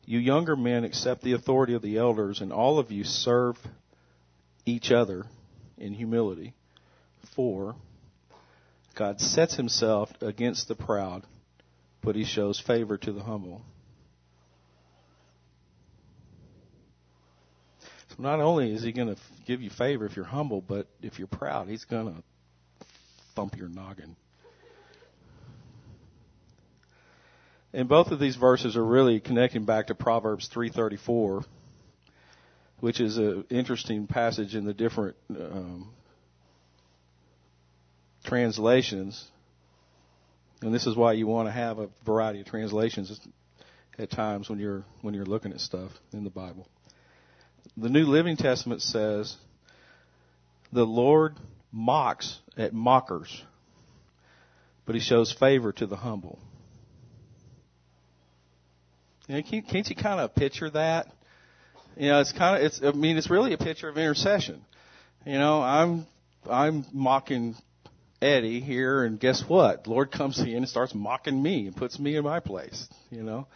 You 0.05 0.19
younger 0.19 0.55
men 0.55 0.83
accept 0.83 1.21
the 1.21 1.33
authority 1.33 1.73
of 1.73 1.81
the 1.81 1.97
elders, 1.97 2.39
and 2.41 2.53
all 2.53 2.79
of 2.79 2.91
you 2.91 3.03
serve 3.03 3.57
each 4.65 4.91
other 4.91 5.25
in 5.77 5.93
humility. 5.93 6.53
For 7.35 7.75
God 8.95 9.19
sets 9.19 9.55
himself 9.55 10.09
against 10.21 10.67
the 10.67 10.75
proud, 10.75 11.23
but 12.01 12.15
he 12.15 12.23
shows 12.23 12.59
favor 12.59 12.97
to 12.97 13.11
the 13.11 13.21
humble. 13.21 13.61
So 18.09 18.15
not 18.19 18.39
only 18.39 18.73
is 18.73 18.83
he 18.83 18.91
going 18.91 19.13
to 19.13 19.21
give 19.45 19.61
you 19.61 19.69
favor 19.69 20.05
if 20.05 20.15
you're 20.15 20.25
humble, 20.25 20.61
but 20.61 20.87
if 21.01 21.19
you're 21.19 21.27
proud, 21.27 21.67
he's 21.67 21.85
going 21.85 22.15
to 22.15 22.23
thump 23.35 23.57
your 23.57 23.69
noggin. 23.69 24.15
And 27.77 27.87
both 27.87 28.09
of 28.09 28.17
these 28.17 28.35
verses 28.35 28.75
are 28.75 28.83
really 28.83 29.19
connecting 29.19 29.63
back 29.63 29.87
to 29.87 29.93
Proverbs 29.93 30.49
3:34, 30.49 31.45
which 32.79 32.99
is 32.99 33.19
an 33.19 33.45
interesting 33.51 34.07
passage 34.07 34.55
in 34.55 34.65
the 34.65 34.73
different 34.73 35.15
um, 35.29 35.93
translations. 38.23 39.23
And 40.63 40.73
this 40.73 40.87
is 40.87 40.95
why 40.95 41.13
you 41.13 41.27
want 41.27 41.49
to 41.49 41.51
have 41.51 41.77
a 41.77 41.89
variety 42.03 42.39
of 42.39 42.47
translations 42.47 43.21
at 43.99 44.09
times 44.09 44.49
when 44.49 44.57
you're 44.57 44.83
when 45.01 45.13
you're 45.13 45.27
looking 45.27 45.51
at 45.51 45.61
stuff 45.61 45.91
in 46.11 46.23
the 46.23 46.31
Bible. 46.31 46.67
The 47.77 47.89
New 47.89 48.07
Living 48.07 48.37
Testament 48.37 48.81
says, 48.81 49.37
"The 50.73 50.83
Lord 50.83 51.37
mocks 51.71 52.39
at 52.57 52.73
mockers, 52.73 53.43
but 54.87 54.95
he 54.95 55.01
shows 55.01 55.31
favor 55.31 55.71
to 55.73 55.85
the 55.85 55.97
humble." 55.97 56.39
You 59.27 59.35
know, 59.35 59.41
can't, 59.41 59.67
can't 59.67 59.89
you 59.89 59.95
kind 59.95 60.19
of 60.19 60.33
picture 60.35 60.69
that? 60.69 61.07
You 61.97 62.09
know, 62.09 62.21
it's 62.21 62.31
kind 62.31 62.57
of, 62.57 62.63
it's, 62.63 62.81
I 62.81 62.91
mean, 62.91 63.17
it's 63.17 63.29
really 63.29 63.53
a 63.53 63.57
picture 63.57 63.89
of 63.89 63.97
intercession. 63.97 64.61
You 65.25 65.37
know, 65.37 65.61
I'm, 65.61 66.07
I'm 66.49 66.85
mocking 66.93 67.55
Eddie 68.21 68.61
here, 68.61 69.03
and 69.03 69.19
guess 69.19 69.43
what? 69.47 69.87
Lord 69.87 70.11
comes 70.11 70.39
in 70.39 70.55
and 70.55 70.69
starts 70.69 70.95
mocking 70.95 71.41
me 71.41 71.67
and 71.67 71.75
puts 71.75 71.99
me 71.99 72.15
in 72.15 72.23
my 72.23 72.39
place, 72.39 72.87
you 73.11 73.23
know. 73.23 73.47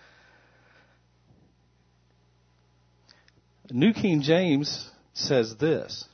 New 3.71 3.93
King 3.93 4.21
James 4.21 4.89
says 5.13 5.55
this. 5.55 6.05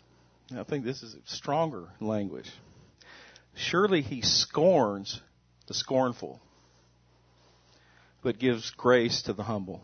I 0.55 0.64
think 0.64 0.86
this 0.86 1.01
is 1.01 1.16
stronger 1.26 1.88
language. 1.99 2.51
Surely 3.55 4.01
he 4.01 4.22
scorns 4.22 5.20
the 5.68 5.74
scornful 5.74 6.39
but 8.28 8.40
gives 8.40 8.72
grace 8.72 9.22
to 9.22 9.32
the 9.32 9.44
humble. 9.44 9.82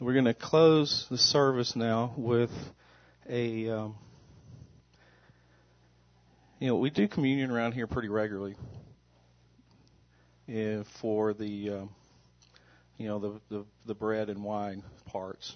We're 0.00 0.14
going 0.14 0.24
to 0.24 0.32
close 0.32 1.06
the 1.10 1.18
service 1.18 1.76
now 1.76 2.14
with 2.16 2.50
a, 3.28 3.68
um, 3.68 3.96
you 6.58 6.68
know, 6.68 6.76
we 6.76 6.88
do 6.88 7.06
communion 7.06 7.50
around 7.50 7.72
here 7.72 7.86
pretty 7.86 8.08
regularly 8.08 8.56
uh, 10.48 10.84
for 11.02 11.34
the, 11.34 11.68
um, 11.68 11.90
you 12.96 13.08
know, 13.08 13.18
the, 13.18 13.40
the, 13.50 13.64
the 13.84 13.94
bread 13.94 14.30
and 14.30 14.42
wine 14.42 14.82
parts. 15.04 15.54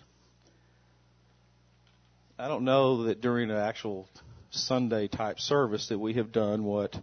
I 2.38 2.48
don't 2.48 2.64
know 2.64 3.04
that 3.04 3.22
during 3.22 3.50
an 3.50 3.56
actual 3.56 4.10
Sunday 4.50 5.08
type 5.08 5.38
service 5.38 5.88
that 5.88 5.98
we 5.98 6.14
have 6.14 6.32
done 6.32 6.64
what 6.64 6.96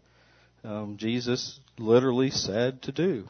um, 0.64 0.98
Jesus 0.98 1.60
literally 1.78 2.30
said 2.30 2.82
to 2.84 2.92
do. 2.92 3.28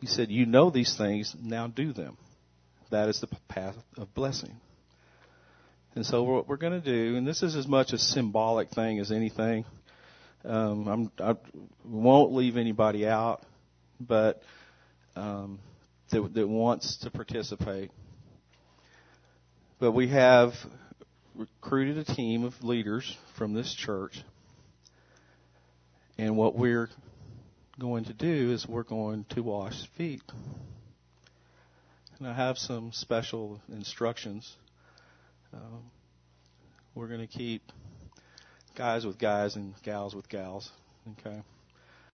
He 0.00 0.06
said, 0.06 0.30
You 0.30 0.46
know 0.46 0.70
these 0.70 0.96
things, 0.96 1.34
now 1.40 1.66
do 1.66 1.92
them. 1.92 2.16
That 2.90 3.08
is 3.08 3.20
the 3.20 3.28
path 3.48 3.76
of 3.96 4.14
blessing. 4.14 4.60
And 5.94 6.04
so 6.04 6.24
what 6.24 6.48
we're 6.48 6.56
going 6.56 6.80
to 6.80 6.84
do, 6.84 7.16
and 7.16 7.26
this 7.26 7.42
is 7.42 7.56
as 7.56 7.66
much 7.66 7.92
a 7.92 7.98
symbolic 7.98 8.70
thing 8.70 8.98
as 8.98 9.10
anything. 9.12 9.64
Um, 10.44 10.88
I'm, 10.88 11.12
I 11.18 11.36
won't 11.84 12.32
leave 12.32 12.56
anybody 12.56 13.06
out, 13.06 13.42
but 13.98 14.42
um, 15.16 15.60
that, 16.10 16.34
that 16.34 16.48
wants 16.48 16.98
to 16.98 17.10
participate. 17.10 17.90
But 19.84 19.92
we 19.92 20.08
have 20.08 20.54
recruited 21.34 21.98
a 21.98 22.04
team 22.04 22.44
of 22.44 22.64
leaders 22.64 23.18
from 23.36 23.52
this 23.52 23.74
church, 23.74 24.24
and 26.16 26.38
what 26.38 26.56
we're 26.56 26.88
going 27.78 28.06
to 28.06 28.14
do 28.14 28.50
is 28.50 28.66
we're 28.66 28.82
going 28.82 29.26
to 29.34 29.42
wash 29.42 29.86
feet. 29.88 30.22
And 32.18 32.26
I 32.26 32.32
have 32.32 32.56
some 32.56 32.92
special 32.92 33.60
instructions. 33.70 34.56
Um, 35.52 35.82
we're 36.94 37.08
going 37.08 37.20
to 37.20 37.26
keep 37.26 37.70
guys 38.74 39.04
with 39.04 39.18
guys 39.18 39.54
and 39.54 39.74
gals 39.82 40.14
with 40.14 40.30
gals. 40.30 40.70
Okay. 41.20 41.42